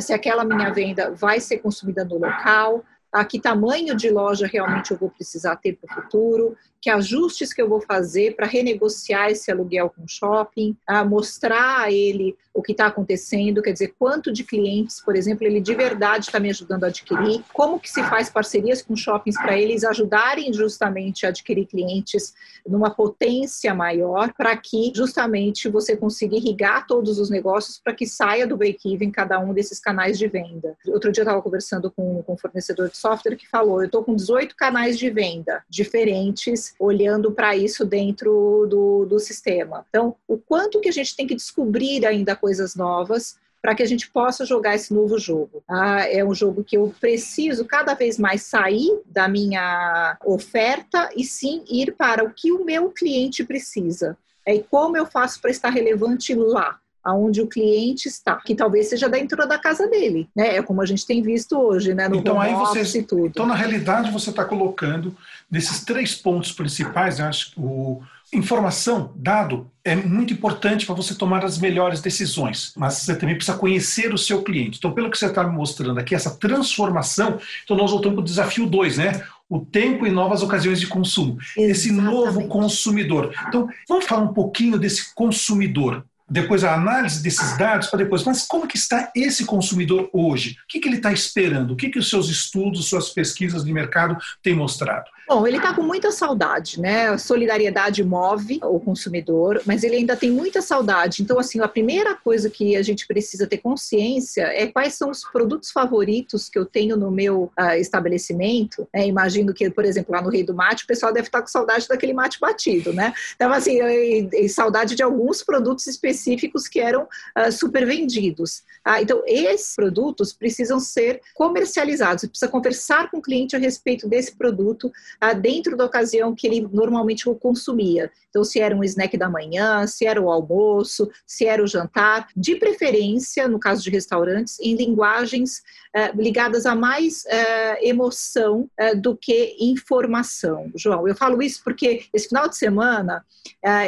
se 0.02 0.13
aquela 0.13 0.44
minha 0.44 0.72
venda 0.72 1.12
vai 1.12 1.40
ser 1.40 1.58
consumida 1.60 2.06
no 2.06 2.18
local, 2.18 2.84
a 3.12 3.24
que 3.24 3.40
tamanho 3.40 3.96
de 3.96 4.10
loja 4.10 4.48
realmente 4.48 4.92
eu 4.92 4.98
vou 4.98 5.10
precisar 5.10 5.56
ter 5.58 5.74
para 5.74 5.92
o 5.92 6.02
futuro, 6.02 6.58
que 6.84 6.90
ajustes 6.90 7.54
que 7.54 7.62
eu 7.62 7.70
vou 7.70 7.80
fazer 7.80 8.36
para 8.36 8.46
renegociar 8.46 9.30
esse 9.30 9.50
aluguel 9.50 9.90
com 9.90 10.04
o 10.04 10.08
shopping, 10.08 10.75
a 10.86 11.06
mostrar 11.06 11.80
a 11.80 11.90
ele 11.90 12.36
o 12.54 12.62
que 12.62 12.74
está 12.74 12.88
acontecendo, 12.88 13.62
quer 13.62 13.72
dizer, 13.72 13.96
quanto 13.98 14.32
de 14.32 14.44
clientes, 14.44 15.02
por 15.02 15.16
exemplo, 15.16 15.48
ele 15.48 15.62
de 15.62 15.74
verdade 15.74 16.25
está 16.25 16.42
me 16.42 16.50
ajudando 16.50 16.84
a 16.84 16.88
adquirir, 16.88 17.42
como 17.54 17.80
que 17.80 17.90
se 17.90 18.04
faz 18.04 18.30
parcerias 18.30 18.82
com 18.82 18.98
shoppings 18.98 19.38
para 19.38 19.58
eles 19.58 19.86
ajudarem 19.86 20.54
justamente 20.54 21.25
a 21.25 21.30
adquirir 21.30 21.66
clientes 21.66 22.34
numa 22.68 22.92
potência 22.92 23.74
maior, 23.74 24.34
para 24.34 24.56
que 24.58 24.92
justamente 24.94 25.70
você 25.70 25.96
consiga 25.96 26.36
irrigar 26.36 26.86
todos 26.86 27.18
os 27.18 27.30
negócios 27.30 27.80
para 27.80 27.94
que 27.94 28.06
saia 28.06 28.46
do 28.46 28.58
break-even 28.58 29.10
cada 29.10 29.40
um 29.40 29.54
desses 29.54 29.80
canais 29.80 30.20
de 30.20 30.28
venda. 30.28 30.78
Outro 30.88 31.13
dia 31.13 31.22
eu 31.22 31.25
estava 31.25 31.42
conversando 31.42 31.90
com, 31.90 32.22
com 32.24 32.34
um 32.34 32.38
fornecedor 32.38 32.90
de 32.90 32.98
software 32.98 33.38
que 33.38 33.48
falou, 33.48 33.82
eu 33.82 33.86
estou 33.86 34.04
com 34.04 34.13
18 34.16 34.54
canais 34.56 35.00
de 35.00 35.10
venda 35.10 35.63
diferentes 35.70 36.73
olhando 36.80 37.32
para 37.32 37.56
isso 37.56 37.86
dentro 37.86 38.68
do, 38.70 39.06
do 39.06 39.20
sistema. 39.20 39.86
Então, 39.89 40.15
o 40.27 40.38
quanto 40.38 40.80
que 40.80 40.89
a 40.89 40.94
gente 40.94 41.15
tem 41.15 41.27
que 41.27 41.36
descobrir 41.36 42.06
ainda 42.06 42.36
coisas 42.36 42.75
novas 42.75 43.38
para 43.62 43.74
que 43.74 43.82
a 43.82 43.86
gente 43.86 44.12
possa 44.12 44.46
jogar 44.46 44.75
esse 44.75 44.94
novo 44.94 45.18
jogo. 45.18 45.63
Ah, 45.65 46.01
é 46.01 46.24
um 46.24 46.36
jogo 46.36 46.65
que 46.65 46.75
eu 46.75 46.94
preciso 47.00 47.63
cada 47.63 47.94
vez 47.94 48.20
mais 48.20 48.44
sair 48.44 49.01
da 49.06 49.30
minha 49.30 50.18
oferta 50.25 51.10
e 51.15 51.24
sim 51.24 51.63
ir 51.70 51.96
para 51.96 52.25
o 52.25 52.34
que 52.34 52.51
o 52.51 52.65
meu 52.65 52.89
cliente 52.89 53.42
precisa. 53.46 54.18
É, 54.46 54.53
e 54.56 54.63
como 54.63 54.98
eu 54.98 55.06
faço 55.06 55.39
para 55.39 55.50
estar 55.50 55.70
relevante 55.70 56.36
lá 56.36 56.77
aonde 57.03 57.41
o 57.41 57.48
cliente 57.48 58.07
está, 58.07 58.36
que 58.38 58.55
talvez 58.55 58.88
seja 58.88 59.10
dentro 59.10 59.48
da 59.48 59.57
casa 59.57 59.88
dele, 59.88 60.29
né? 60.36 60.55
É 60.55 60.62
como 60.62 60.81
a 60.81 60.86
gente 60.86 61.05
tem 61.05 61.22
visto 61.22 61.57
hoje, 61.60 61.93
né? 61.93 62.07
No 62.07 62.17
então 62.17 62.39
aí 62.39 62.53
você, 62.53 63.05
então 63.25 63.45
na 63.45 63.55
realidade 63.55 64.12
você 64.12 64.29
está 64.29 64.45
colocando 64.45 65.15
nesses 65.51 65.83
três 65.83 66.15
pontos 66.15 66.51
principais, 66.51 67.19
né? 67.19 67.25
acho 67.25 67.51
que 67.51 67.60
o 67.60 68.01
informação, 68.36 69.12
dado, 69.15 69.69
é 69.83 69.95
muito 69.95 70.33
importante 70.33 70.86
para 70.86 70.95
você 70.95 71.13
tomar 71.13 71.45
as 71.45 71.57
melhores 71.57 72.01
decisões, 72.01 72.74
mas 72.75 72.95
você 72.95 73.15
também 73.15 73.36
precisa 73.36 73.57
conhecer 73.57 74.13
o 74.13 74.17
seu 74.17 74.41
cliente. 74.41 74.77
Então, 74.77 74.91
pelo 74.91 75.10
que 75.10 75.17
você 75.17 75.27
está 75.27 75.43
me 75.43 75.55
mostrando 75.55 76.00
aqui, 76.00 76.15
essa 76.15 76.31
transformação, 76.31 77.39
então 77.63 77.77
nós 77.77 77.91
voltamos 77.91 78.15
para 78.15 78.22
o 78.22 78.25
desafio 78.25 78.65
2, 78.65 78.98
né? 78.98 79.24
O 79.50 79.60
tempo 79.60 80.07
e 80.07 80.12
novas 80.12 80.41
ocasiões 80.41 80.79
de 80.79 80.88
consumo. 80.88 81.38
Exatamente. 81.39 81.72
Esse 81.72 81.91
novo 81.91 82.48
consumidor. 82.48 83.33
Então, 83.48 83.67
vamos 83.88 84.05
falar 84.05 84.24
um 84.24 84.33
pouquinho 84.33 84.79
desse 84.79 85.13
consumidor 85.13 86.03
depois 86.30 86.63
a 86.63 86.74
análise 86.74 87.22
desses 87.22 87.58
dados 87.58 87.88
para 87.88 88.00
depois, 88.00 88.24
mas 88.24 88.46
como 88.48 88.68
que 88.68 88.77
está 88.77 89.12
esse 89.15 89.46
consumidor 89.46 90.10
hoje? 90.13 90.58
O 90.63 90.68
que, 90.68 90.80
que 90.80 90.88
ele 90.88 90.98
está 90.98 91.12
esperando? 91.12 91.72
O 91.74 91.75
que, 91.75 91.89
que 91.89 92.00
os 92.00 92.10
seus 92.10 92.30
estudos, 92.30 92.88
suas 92.88 93.10
pesquisas 93.10 93.63
de 93.63 93.74
mercado 93.74 94.18
têm 94.42 94.56
mostrado? 94.56 95.10
Bom, 95.27 95.48
ele 95.48 95.56
está 95.56 95.74
com 95.74 95.82
muita 95.82 96.12
saudade, 96.12 96.82
né? 96.82 97.08
A 97.08 97.18
solidariedade 97.18 98.03
move 98.03 98.60
o 98.62 98.77
consumidor, 98.77 99.62
mas 99.65 99.84
ele 99.84 99.96
ainda 99.96 100.18
tem 100.18 100.30
muita 100.30 100.62
saudade. 100.62 101.24
Então, 101.24 101.39
assim, 101.39 101.62
a 101.62 101.68
primeira 101.68 102.13
coisa 102.13 102.50
que 102.50 102.75
a 102.75 102.82
gente 102.82 103.08
precisa 103.08 103.48
ter 103.48 103.60
consciência 103.60 104.44
é 104.44 104.68
quais 104.68 104.96
são 104.96 105.10
os 105.10 105.24
produtos 105.24 105.72
favoritos 105.72 106.50
que 106.50 106.60
eu 106.60 106.65
tenho 106.65 106.98
no 106.98 107.10
meu 107.10 107.51
uh, 107.58 107.75
estabelecimento. 107.80 108.88
É, 108.92 109.08
imagino 109.08 109.53
que, 109.53 109.70
por 109.70 109.86
exemplo, 109.86 110.13
lá 110.13 110.22
no 110.22 110.30
Rei 110.30 110.44
do 110.44 110.53
Mate, 110.53 110.84
o 110.84 110.88
pessoal 110.88 111.13
deve 111.13 111.27
estar 111.27 111.42
com 111.42 111.48
saudade 111.48 111.88
daquele 111.88 112.13
mate 112.13 112.38
batido, 112.39 112.92
né? 112.92 113.13
Então, 113.36 113.51
assim, 113.53 113.80
e, 113.82 114.50
saudade 114.50 114.94
de 114.94 115.03
alguns 115.03 115.42
produtos 115.42 115.88
específicos 115.88 116.68
que 116.68 116.82
eram 116.82 117.03
uh, 117.03 117.51
super 117.51 117.86
vendidos. 117.86 118.63
Uh, 118.86 119.01
então, 119.01 119.24
esses 119.25 119.74
produtos 119.74 120.34
precisam 120.34 120.82
ser 120.82 121.22
comercializados. 121.34 122.25
Precisa 122.25 122.51
conversar 122.51 123.10
com 123.10 123.18
o 123.18 123.22
cliente 123.22 123.56
a 123.56 123.60
respeito 123.60 124.08
desse 124.08 124.36
produto 124.36 124.92
dentro 125.41 125.75
da 125.77 125.86
ocasião 125.86 126.36
que 126.36 126.48
ele 126.48 126.67
normalmente 126.72 127.29
o 127.29 127.36
consumia. 127.36 128.12
Então, 128.29 128.43
se 128.43 128.60
era 128.60 128.75
um 128.75 128.84
snack 128.84 129.15
da 129.15 129.29
manhã, 129.29 129.86
se 129.86 130.08
era 130.08 130.20
o 130.20 130.32
almoço, 130.32 131.10
se 131.25 131.46
era 131.46 131.63
o 131.63 131.67
jantar, 131.67 132.27
de 132.36 132.55
preferência, 132.55 133.48
no 133.48 133.60
caso 133.60 133.84
de 133.84 133.91
restaurantes, 133.91 134.60
em 134.60 134.75
linguagens 134.75 135.62
uh, 135.96 136.20
ligadas 136.20 136.65
a 136.65 136.74
mais 136.74 137.24
uh, 137.25 137.77
emoção 137.79 138.67
uh, 138.79 139.00
do 139.00 139.15
que 139.15 139.55
informação. 139.60 140.72
João, 140.75 141.08
eu 141.08 141.15
falo 141.15 141.43
isso 141.43 141.62
porque 141.63 142.05
esse 142.12 142.27
final 142.27 142.50
de 142.50 142.58
semana 142.58 143.24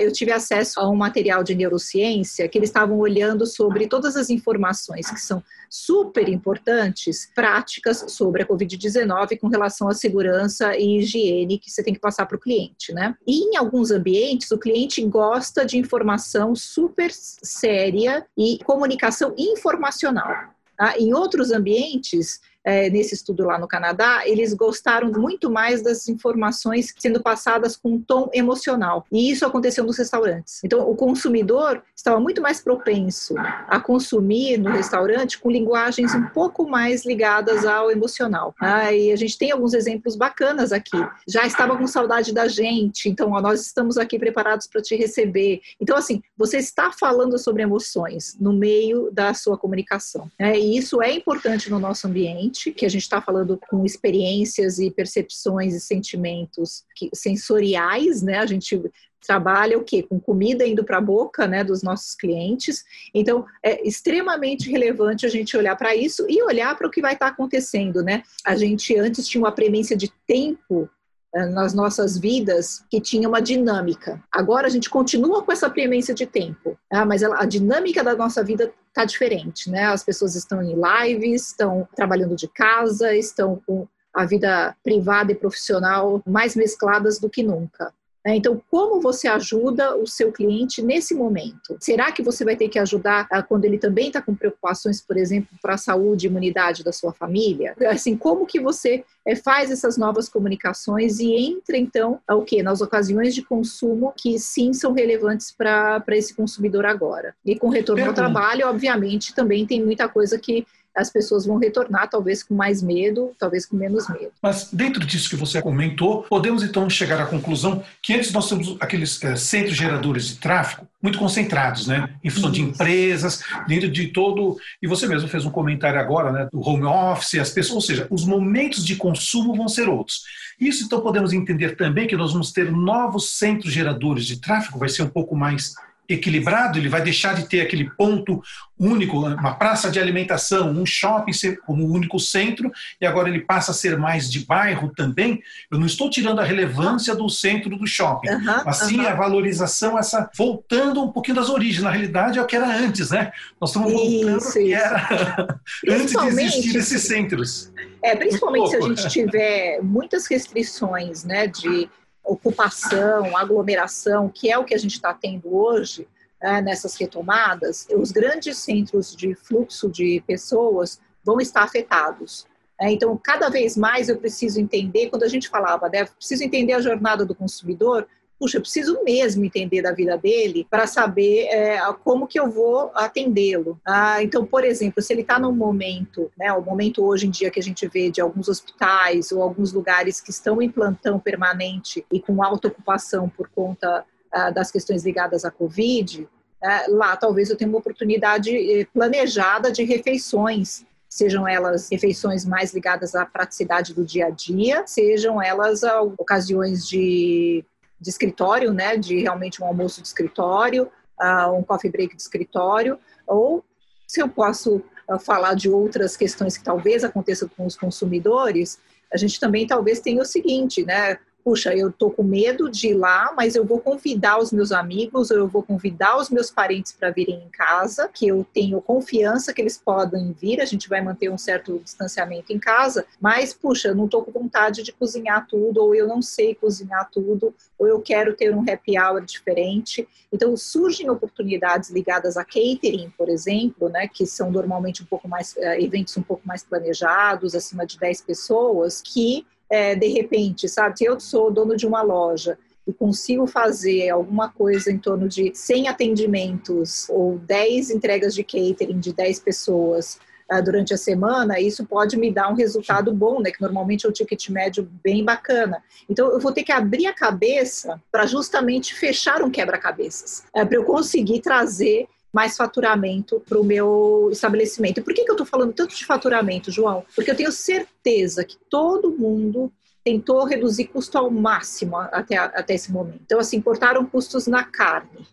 eu 0.01 0.11
tive 0.11 0.31
acesso 0.31 0.79
a 0.81 0.89
um 0.89 0.95
material 0.95 1.41
de 1.41 1.55
neurociência 1.55 2.47
que 2.47 2.57
eles 2.57 2.69
estavam 2.69 2.97
olhando 2.97 3.45
sobre 3.45 3.87
todas 3.87 4.17
as 4.17 4.29
informações 4.29 5.09
que 5.09 5.19
são 5.19 5.41
super 5.69 6.27
importantes, 6.29 7.29
práticas 7.33 8.05
sobre 8.09 8.43
a 8.43 8.47
Covid-19 8.47 9.39
com 9.39 9.47
relação 9.47 9.87
à 9.87 9.93
segurança 9.93 10.75
e 10.77 10.99
higiene 10.99 11.59
que 11.59 11.69
você 11.69 11.83
tem 11.83 11.93
que 11.93 11.99
passar 11.99 12.25
para 12.25 12.37
o 12.37 12.39
cliente, 12.39 12.93
né? 12.93 13.15
E 13.25 13.49
em 13.49 13.57
alguns 13.57 13.91
ambientes, 13.91 14.51
o 14.51 14.57
cliente 14.57 15.03
gosta 15.05 15.65
de 15.65 15.77
informação 15.77 16.55
super 16.55 17.11
séria 17.11 18.25
e 18.37 18.59
comunicação 18.63 19.33
informacional. 19.37 20.55
Tá? 20.77 20.97
Em 20.97 21.13
outros 21.13 21.51
ambientes, 21.51 22.41
é, 22.65 22.89
nesse 22.89 23.13
estudo 23.13 23.45
lá 23.45 23.59
no 23.59 23.67
Canadá, 23.67 24.23
eles 24.25 24.53
gostaram 24.53 25.11
muito 25.11 25.51
mais 25.51 25.83
das 25.83 26.09
informações 26.09 26.93
sendo 26.97 27.21
passadas 27.21 27.77
com 27.77 27.93
um 27.93 28.01
tom 28.01 28.29
emocional. 28.33 29.05
E 29.11 29.29
isso 29.29 29.45
aconteceu 29.45 29.83
nos 29.83 29.97
restaurantes. 29.97 30.63
Então, 30.63 30.89
o 30.89 30.95
consumidor 30.95 31.83
estava 31.95 32.19
muito 32.19 32.41
mais 32.41 32.59
propenso 32.59 33.35
a 33.37 33.79
consumir 33.79 34.57
no 34.57 34.71
restaurante 34.71 35.37
com 35.37 35.51
linguagens 35.51 36.15
um 36.15 36.25
pouco 36.29 36.67
mais 36.67 37.05
ligadas 37.05 37.65
ao 37.65 37.91
emocional. 37.91 38.55
Ah, 38.59 38.91
e 38.91 39.11
a 39.11 39.15
gente 39.15 39.37
tem 39.37 39.51
alguns 39.51 39.73
exemplos 39.73 40.15
bacanas 40.15 40.71
aqui. 40.71 40.97
Já 41.27 41.45
estava 41.45 41.77
com 41.77 41.85
saudade 41.85 42.33
da 42.33 42.47
gente, 42.47 43.07
então 43.07 43.31
ó, 43.31 43.41
nós 43.41 43.61
estamos 43.61 43.97
aqui 43.97 44.17
preparados 44.17 44.65
para 44.65 44.81
te 44.81 44.95
receber. 44.95 45.61
Então, 45.79 45.95
assim, 45.95 46.23
você 46.35 46.57
está 46.57 46.91
falando 46.91 47.37
sobre 47.37 47.61
emoções 47.61 48.35
no 48.39 48.53
meio 48.53 49.11
da 49.11 49.33
sua 49.33 49.57
comunicação. 49.57 50.29
Né? 50.39 50.57
E 50.57 50.77
isso 50.77 51.01
é 51.01 51.13
importante 51.13 51.69
no 51.69 51.79
nosso 51.79 52.07
ambiente 52.07 52.54
que 52.63 52.85
a 52.85 52.89
gente 52.89 53.01
está 53.01 53.21
falando 53.21 53.59
com 53.69 53.85
experiências 53.85 54.79
e 54.79 54.91
percepções 54.91 55.73
e 55.73 55.79
sentimentos 55.79 56.83
que, 56.95 57.09
sensoriais, 57.13 58.21
né? 58.21 58.39
A 58.39 58.45
gente 58.45 58.81
trabalha 59.25 59.77
o 59.77 59.83
quê? 59.83 60.03
Com 60.03 60.19
comida 60.19 60.65
indo 60.65 60.83
para 60.83 60.97
a 60.97 61.01
boca, 61.01 61.47
né, 61.47 61.63
dos 61.63 61.81
nossos 61.81 62.15
clientes. 62.15 62.83
Então, 63.13 63.45
é 63.63 63.85
extremamente 63.87 64.69
relevante 64.69 65.25
a 65.25 65.29
gente 65.29 65.57
olhar 65.57 65.75
para 65.75 65.95
isso 65.95 66.25
e 66.29 66.41
olhar 66.43 66.77
para 66.77 66.87
o 66.87 66.91
que 66.91 67.01
vai 67.01 67.13
estar 67.13 67.27
tá 67.27 67.31
acontecendo, 67.31 68.03
né? 68.03 68.23
A 68.45 68.55
gente 68.55 68.97
antes 68.97 69.27
tinha 69.27 69.41
uma 69.41 69.51
premência 69.51 69.97
de 69.97 70.11
tempo 70.27 70.89
eh, 71.33 71.45
nas 71.47 71.73
nossas 71.73 72.17
vidas 72.17 72.83
que 72.89 73.01
tinha 73.01 73.27
uma 73.27 73.41
dinâmica. 73.41 74.23
Agora 74.31 74.67
a 74.67 74.69
gente 74.69 74.89
continua 74.89 75.43
com 75.43 75.51
essa 75.51 75.69
premência 75.69 76.13
de 76.13 76.25
tempo, 76.25 76.77
tá? 76.89 77.05
mas 77.05 77.21
ela, 77.21 77.41
a 77.41 77.45
dinâmica 77.45 78.03
da 78.03 78.15
nossa 78.15 78.43
vida 78.43 78.71
está 78.95 79.03
diferente, 79.03 79.69
né? 79.69 79.87
As 79.87 80.03
pessoas 80.03 80.35
estão 80.35 80.63
em 80.63 80.73
lives, 80.73 81.47
estão 81.47 81.85
trabalhando 81.93 82.33
de 82.33 82.47
casa, 82.47 83.13
estão 83.13 83.61
com 83.67 83.85
a 84.13 84.25
vida 84.25 84.73
privada 84.81 85.33
e 85.33 85.35
profissional 85.35 86.23
mais 86.25 86.55
mescladas 86.55 87.19
do 87.19 87.29
que 87.29 87.43
nunca. 87.43 87.93
Né? 88.25 88.37
Então, 88.37 88.59
como 88.71 88.99
você 88.99 89.27
ajuda 89.27 89.95
o 89.95 90.07
seu 90.07 90.31
cliente 90.31 90.81
nesse 90.81 91.13
momento? 91.13 91.77
Será 91.79 92.11
que 92.11 92.23
você 92.23 92.43
vai 92.43 92.55
ter 92.55 92.67
que 92.67 92.79
ajudar 92.79 93.27
ah, 93.31 93.43
quando 93.43 93.65
ele 93.65 93.77
também 93.77 94.07
está 94.07 94.21
com 94.21 94.33
preocupações, 94.33 94.99
por 94.99 95.15
exemplo, 95.15 95.49
para 95.61 95.75
a 95.75 95.77
saúde 95.77 96.25
e 96.25 96.29
imunidade 96.29 96.83
da 96.83 96.91
sua 96.91 97.13
família? 97.13 97.75
Assim, 97.87 98.17
como 98.17 98.47
que 98.47 98.59
você 98.59 99.03
eh, 99.25 99.35
faz 99.35 99.69
essas 99.69 99.95
novas 99.95 100.27
comunicações 100.27 101.19
e 101.19 101.33
entra, 101.35 101.77
então, 101.77 102.19
ao 102.27 102.41
quê? 102.41 102.63
Nas 102.63 102.81
ocasiões 102.81 103.35
de 103.35 103.43
consumo 103.43 104.11
que 104.17 104.39
sim 104.39 104.73
são 104.73 104.91
relevantes 104.93 105.51
para 105.51 106.03
esse 106.09 106.33
consumidor 106.33 106.85
agora. 106.85 107.35
E 107.45 107.57
com 107.57 107.69
retorno 107.69 108.05
ao 108.05 108.13
trabalho, 108.13 108.67
obviamente, 108.67 109.35
também 109.35 109.67
tem 109.67 109.83
muita 109.83 110.09
coisa 110.09 110.39
que 110.39 110.65
as 110.95 111.09
pessoas 111.09 111.45
vão 111.45 111.57
retornar, 111.57 112.09
talvez 112.09 112.41
com 112.41 112.55
mais 112.55 112.81
medo, 112.81 113.31
talvez 113.37 113.65
com 113.65 113.75
menos 113.75 114.07
medo. 114.09 114.31
Mas 114.41 114.69
dentro 114.71 115.05
disso 115.05 115.29
que 115.29 115.35
você 115.35 115.61
comentou, 115.61 116.23
podemos 116.23 116.63
então 116.63 116.89
chegar 116.89 117.19
à 117.21 117.25
conclusão 117.25 117.83
que 118.01 118.13
antes 118.13 118.31
nós 118.31 118.47
temos 118.47 118.77
aqueles 118.79 119.21
é, 119.23 119.35
centros 119.35 119.75
geradores 119.75 120.27
de 120.27 120.35
tráfego 120.37 120.87
muito 121.01 121.19
concentrados, 121.19 121.85
né? 121.85 122.09
Em 122.23 122.31
função 122.31 122.49
de 122.49 122.61
empresas, 122.61 123.43
dentro 123.67 123.89
de 123.89 124.07
todo. 124.07 124.57
E 124.81 124.87
você 124.87 125.05
mesmo 125.05 125.29
fez 125.29 125.45
um 125.45 125.51
comentário 125.51 125.99
agora, 125.99 126.31
né? 126.31 126.47
Do 126.51 126.59
home 126.59 126.85
office, 126.85 127.35
as 127.35 127.51
pessoas, 127.51 127.75
ou 127.75 127.81
seja, 127.81 128.07
os 128.09 128.25
momentos 128.25 128.83
de 128.83 128.95
consumo 128.95 129.53
vão 129.55 129.67
ser 129.67 129.87
outros. 129.87 130.23
Isso 130.59 130.85
então 130.85 131.01
podemos 131.01 131.31
entender 131.31 131.75
também 131.75 132.07
que 132.07 132.17
nós 132.17 132.31
vamos 132.31 132.51
ter 132.51 132.71
novos 132.71 133.37
centros 133.37 133.71
geradores 133.71 134.25
de 134.25 134.39
tráfego, 134.39 134.79
vai 134.79 134.89
ser 134.89 135.03
um 135.03 135.09
pouco 135.09 135.35
mais 135.35 135.75
equilibrado, 136.07 136.77
ele 136.77 136.89
vai 136.89 137.01
deixar 137.01 137.33
de 137.35 137.47
ter 137.47 137.61
aquele 137.61 137.89
ponto 137.91 138.41
único, 138.77 139.19
uma 139.19 139.55
praça 139.55 139.89
de 139.89 139.99
alimentação, 139.99 140.69
um 140.69 140.85
shopping 140.85 141.31
como 141.65 141.85
único 141.85 142.19
centro, 142.19 142.71
e 142.99 143.05
agora 143.05 143.29
ele 143.29 143.39
passa 143.39 143.71
a 143.71 143.73
ser 143.73 143.97
mais 143.97 144.29
de 144.29 144.45
bairro 144.45 144.91
também. 144.95 145.41
Eu 145.71 145.79
não 145.79 145.85
estou 145.85 146.09
tirando 146.09 146.39
a 146.39 146.43
relevância 146.43 147.15
do 147.15 147.29
centro 147.29 147.77
do 147.77 147.87
shopping, 147.87 148.29
uhum, 148.29 148.63
mas 148.65 148.77
sim 148.77 148.99
uhum. 148.99 149.07
a 149.07 149.13
valorização, 149.13 149.97
essa 149.97 150.29
voltando 150.37 151.01
um 151.01 151.11
pouquinho 151.11 151.35
das 151.35 151.49
origens. 151.49 151.83
Na 151.83 151.91
realidade, 151.91 152.37
é 152.37 152.41
o 152.41 152.45
que 152.45 152.55
era 152.55 152.67
antes, 152.67 153.11
né? 153.11 153.31
Nós 153.59 153.69
estamos 153.69 153.91
voltando 153.91 154.37
isso, 154.37 154.53
que 154.53 154.73
era 154.73 155.07
antes 155.89 156.11
de 156.11 156.27
existir 156.27 156.75
esses 156.75 157.01
centros. 157.03 157.71
É, 158.03 158.15
principalmente 158.15 158.69
se 158.69 158.75
a 158.75 158.81
gente 158.81 159.07
tiver 159.09 159.79
muitas 159.81 160.27
restrições, 160.27 161.23
né, 161.23 161.47
de 161.47 161.89
ocupação, 162.25 163.37
aglomeração, 163.37 164.29
que 164.29 164.51
é 164.51 164.57
o 164.57 164.63
que 164.63 164.73
a 164.73 164.77
gente 164.77 164.95
está 164.95 165.13
tendo 165.13 165.55
hoje 165.55 166.07
né, 166.41 166.61
nessas 166.61 166.95
retomadas, 166.95 167.87
os 167.95 168.11
grandes 168.11 168.57
centros 168.57 169.15
de 169.15 169.33
fluxo 169.35 169.89
de 169.89 170.23
pessoas 170.27 170.99
vão 171.23 171.39
estar 171.39 171.63
afetados. 171.63 172.45
É, 172.79 172.91
então, 172.91 173.17
cada 173.21 173.49
vez 173.49 173.77
mais 173.77 174.09
eu 174.09 174.17
preciso 174.17 174.59
entender, 174.59 175.09
quando 175.09 175.23
a 175.23 175.27
gente 175.27 175.47
falava, 175.47 175.89
né, 175.89 176.05
preciso 176.05 176.43
entender 176.43 176.73
a 176.73 176.81
jornada 176.81 177.25
do 177.25 177.33
consumidor, 177.33 178.07
puxa, 178.39 178.57
eu 178.57 178.61
preciso 178.61 179.01
mesmo 179.03 179.43
entender 179.45 179.81
da 179.81 179.91
vida 179.91 180.17
dele 180.17 180.67
para 180.69 180.87
saber 180.87 181.45
é, 181.45 181.79
como 182.03 182.27
que 182.27 182.39
eu 182.39 182.49
vou 182.49 182.91
atendê-lo. 182.93 183.79
Ah, 183.85 184.21
então, 184.21 184.45
por 184.45 184.63
exemplo, 184.63 185.01
se 185.01 185.13
ele 185.13 185.21
está 185.21 185.39
num 185.39 185.53
momento, 185.53 186.31
né, 186.37 186.51
o 186.53 186.61
momento 186.61 187.03
hoje 187.03 187.27
em 187.27 187.29
dia 187.29 187.49
que 187.49 187.59
a 187.59 187.63
gente 187.63 187.87
vê 187.87 188.09
de 188.09 188.21
alguns 188.21 188.47
hospitais 188.47 189.31
ou 189.31 189.41
alguns 189.41 189.71
lugares 189.71 190.19
que 190.19 190.31
estão 190.31 190.61
em 190.61 190.69
plantão 190.69 191.19
permanente 191.19 192.05
e 192.11 192.19
com 192.19 192.43
alta 192.43 192.67
ocupação 192.67 193.29
por 193.29 193.49
conta 193.49 194.05
ah, 194.31 194.49
das 194.49 194.71
questões 194.71 195.05
ligadas 195.05 195.45
à 195.45 195.51
Covid, 195.51 196.27
ah, 196.63 196.85
lá 196.89 197.15
talvez 197.15 197.49
eu 197.49 197.57
tenha 197.57 197.69
uma 197.69 197.79
oportunidade 197.79 198.55
eh, 198.55 198.85
planejada 198.93 199.71
de 199.71 199.83
refeições 199.83 200.85
sejam 201.07 201.47
elas 201.47 201.87
refeições 201.89 202.43
mais 202.43 202.73
ligadas 202.73 203.15
à 203.15 203.25
praticidade 203.25 203.93
do 203.93 204.03
dia 204.03 204.25
a 204.25 204.29
dia, 204.29 204.83
sejam 204.85 205.41
elas 205.41 205.81
ocasiões 206.17 206.85
de 206.85 207.63
de 207.99 208.09
escritório, 208.09 208.73
né, 208.73 208.97
de 208.97 209.21
realmente 209.21 209.61
um 209.61 209.65
almoço 209.65 210.01
de 210.01 210.07
escritório, 210.07 210.91
uh, 211.21 211.51
um 211.53 211.63
coffee 211.63 211.91
break 211.91 212.15
de 212.15 212.21
escritório, 212.21 212.99
ou 213.25 213.63
se 214.07 214.21
eu 214.21 214.29
posso 214.29 214.77
uh, 215.09 215.19
falar 215.19 215.55
de 215.55 215.69
outras 215.69 216.15
questões 216.15 216.57
que 216.57 216.63
talvez 216.63 217.03
aconteçam 217.03 217.49
com 217.55 217.65
os 217.65 217.75
consumidores, 217.75 218.79
a 219.11 219.17
gente 219.17 219.39
também 219.39 219.65
talvez 219.65 219.99
tenha 219.99 220.21
o 220.21 220.25
seguinte, 220.25 220.83
né, 220.83 221.17
puxa, 221.45 221.75
eu 221.75 221.91
tô 221.91 222.09
com 222.09 222.23
medo 222.23 222.71
de 222.71 222.87
ir 222.87 222.95
lá, 222.95 223.31
mas 223.37 223.55
eu 223.55 223.63
vou 223.63 223.79
convidar 223.79 224.39
os 224.39 224.51
meus 224.51 224.71
amigos, 224.71 225.29
ou 225.29 225.37
eu 225.37 225.47
vou 225.47 225.61
convidar 225.61 226.17
os 226.17 226.31
meus 226.31 226.49
parentes 226.49 226.91
para 226.91 227.11
virem 227.11 227.35
em 227.35 227.49
casa, 227.49 228.09
que 228.11 228.27
eu 228.27 228.43
tenho 228.51 228.81
confiança 228.81 229.53
que 229.53 229.61
eles 229.61 229.77
podem 229.77 230.31
vir, 230.33 230.59
a 230.59 230.65
gente 230.65 230.89
vai 230.89 231.01
manter 231.01 231.29
um 231.29 231.37
certo 231.37 231.79
distanciamento 231.83 232.51
em 232.51 232.57
casa, 232.57 233.05
mas 233.21 233.53
puxa, 233.53 233.89
eu 233.89 233.95
não 233.95 234.07
tô 234.07 234.23
com 234.23 234.31
vontade 234.31 234.81
de 234.81 234.91
cozinhar 234.91 235.45
tudo, 235.47 235.83
ou 235.83 235.93
eu 235.93 236.07
não 236.07 236.19
sei 236.19 236.55
cozinhar 236.55 237.07
tudo, 237.11 237.53
ou 237.77 237.85
eu 237.85 238.01
quero 238.01 238.33
ter 238.33 238.51
um 238.51 238.61
happy 238.61 238.97
hour 238.97 239.23
diferente. 239.23 240.07
Então 240.33 240.57
surgem 240.57 241.11
oportunidades 241.11 241.91
ligadas 241.91 242.37
a 242.37 242.43
catering, 242.43 243.13
por 243.15 243.29
exemplo, 243.29 243.87
né, 243.87 244.07
que 244.07 244.25
são 244.25 244.49
normalmente 244.49 245.03
um 245.03 245.05
pouco 245.05 245.27
mais 245.27 245.55
eh, 245.57 245.83
eventos 245.83 246.17
um 246.17 246.23
pouco 246.23 246.41
mais 246.47 246.63
planejados, 246.63 247.53
acima 247.53 247.85
de 247.85 247.99
10 247.99 248.21
pessoas, 248.21 248.99
que 248.99 249.45
é, 249.69 249.95
de 249.95 250.07
repente, 250.07 250.67
sabe, 250.67 250.97
se 250.97 251.05
eu 251.05 251.19
sou 251.19 251.51
dono 251.51 251.75
de 251.75 251.87
uma 251.87 252.01
loja 252.01 252.57
e 252.87 252.93
consigo 252.93 253.47
fazer 253.47 254.09
alguma 254.09 254.49
coisa 254.49 254.91
em 254.91 254.97
torno 254.97 255.27
de 255.27 255.51
100 255.53 255.87
atendimentos 255.87 257.09
ou 257.09 257.39
10 257.39 257.89
entregas 257.89 258.35
de 258.35 258.43
catering 258.43 258.99
de 258.99 259.11
10 259.11 259.39
pessoas 259.39 260.19
uh, 260.51 260.63
durante 260.63 260.93
a 260.93 260.97
semana, 260.97 261.59
isso 261.59 261.85
pode 261.85 262.15
me 262.15 262.31
dar 262.31 262.51
um 262.51 262.55
resultado 262.55 263.11
bom, 263.11 263.41
né? 263.41 263.51
Que 263.51 263.61
normalmente 263.61 264.05
é 264.05 264.09
um 264.09 264.11
ticket 264.11 264.49
médio 264.49 264.87
bem 265.03 265.23
bacana. 265.23 265.81
Então, 266.07 266.31
eu 266.31 266.39
vou 266.39 266.51
ter 266.51 266.63
que 266.63 266.71
abrir 266.71 267.07
a 267.07 267.13
cabeça 267.13 267.99
para 268.11 268.27
justamente 268.27 268.93
fechar 268.93 269.41
um 269.41 269.49
quebra-cabeças, 269.49 270.43
uh, 270.55 270.65
para 270.65 270.77
eu 270.77 270.83
conseguir 270.83 271.41
trazer 271.41 272.07
mais 272.35 272.57
faturamento 272.57 273.41
para 273.47 273.57
o 273.57 273.63
meu 273.63 274.27
estabelecimento. 274.29 275.01
por 275.01 275.13
que, 275.13 275.23
que 275.23 275.31
eu 275.31 275.35
estou 275.35 275.47
falando 275.47 275.71
tanto 275.71 275.95
de 275.95 276.03
faturamento, 276.03 276.69
João? 276.69 277.05
Porque 277.15 277.31
eu 277.31 277.35
tenho 277.35 277.49
certeza 277.49 278.43
que 278.43 278.57
todo 278.69 279.09
mundo 279.09 279.71
tentou 280.03 280.43
reduzir 280.43 280.87
custo 280.87 281.17
ao 281.17 281.31
máximo 281.31 281.95
até, 281.95 282.35
até 282.35 282.73
esse 282.75 282.91
momento. 282.91 283.21
Então, 283.23 283.39
assim, 283.39 283.61
cortaram 283.61 284.05
custos 284.05 284.47
na 284.47 284.65
carne. 284.65 285.25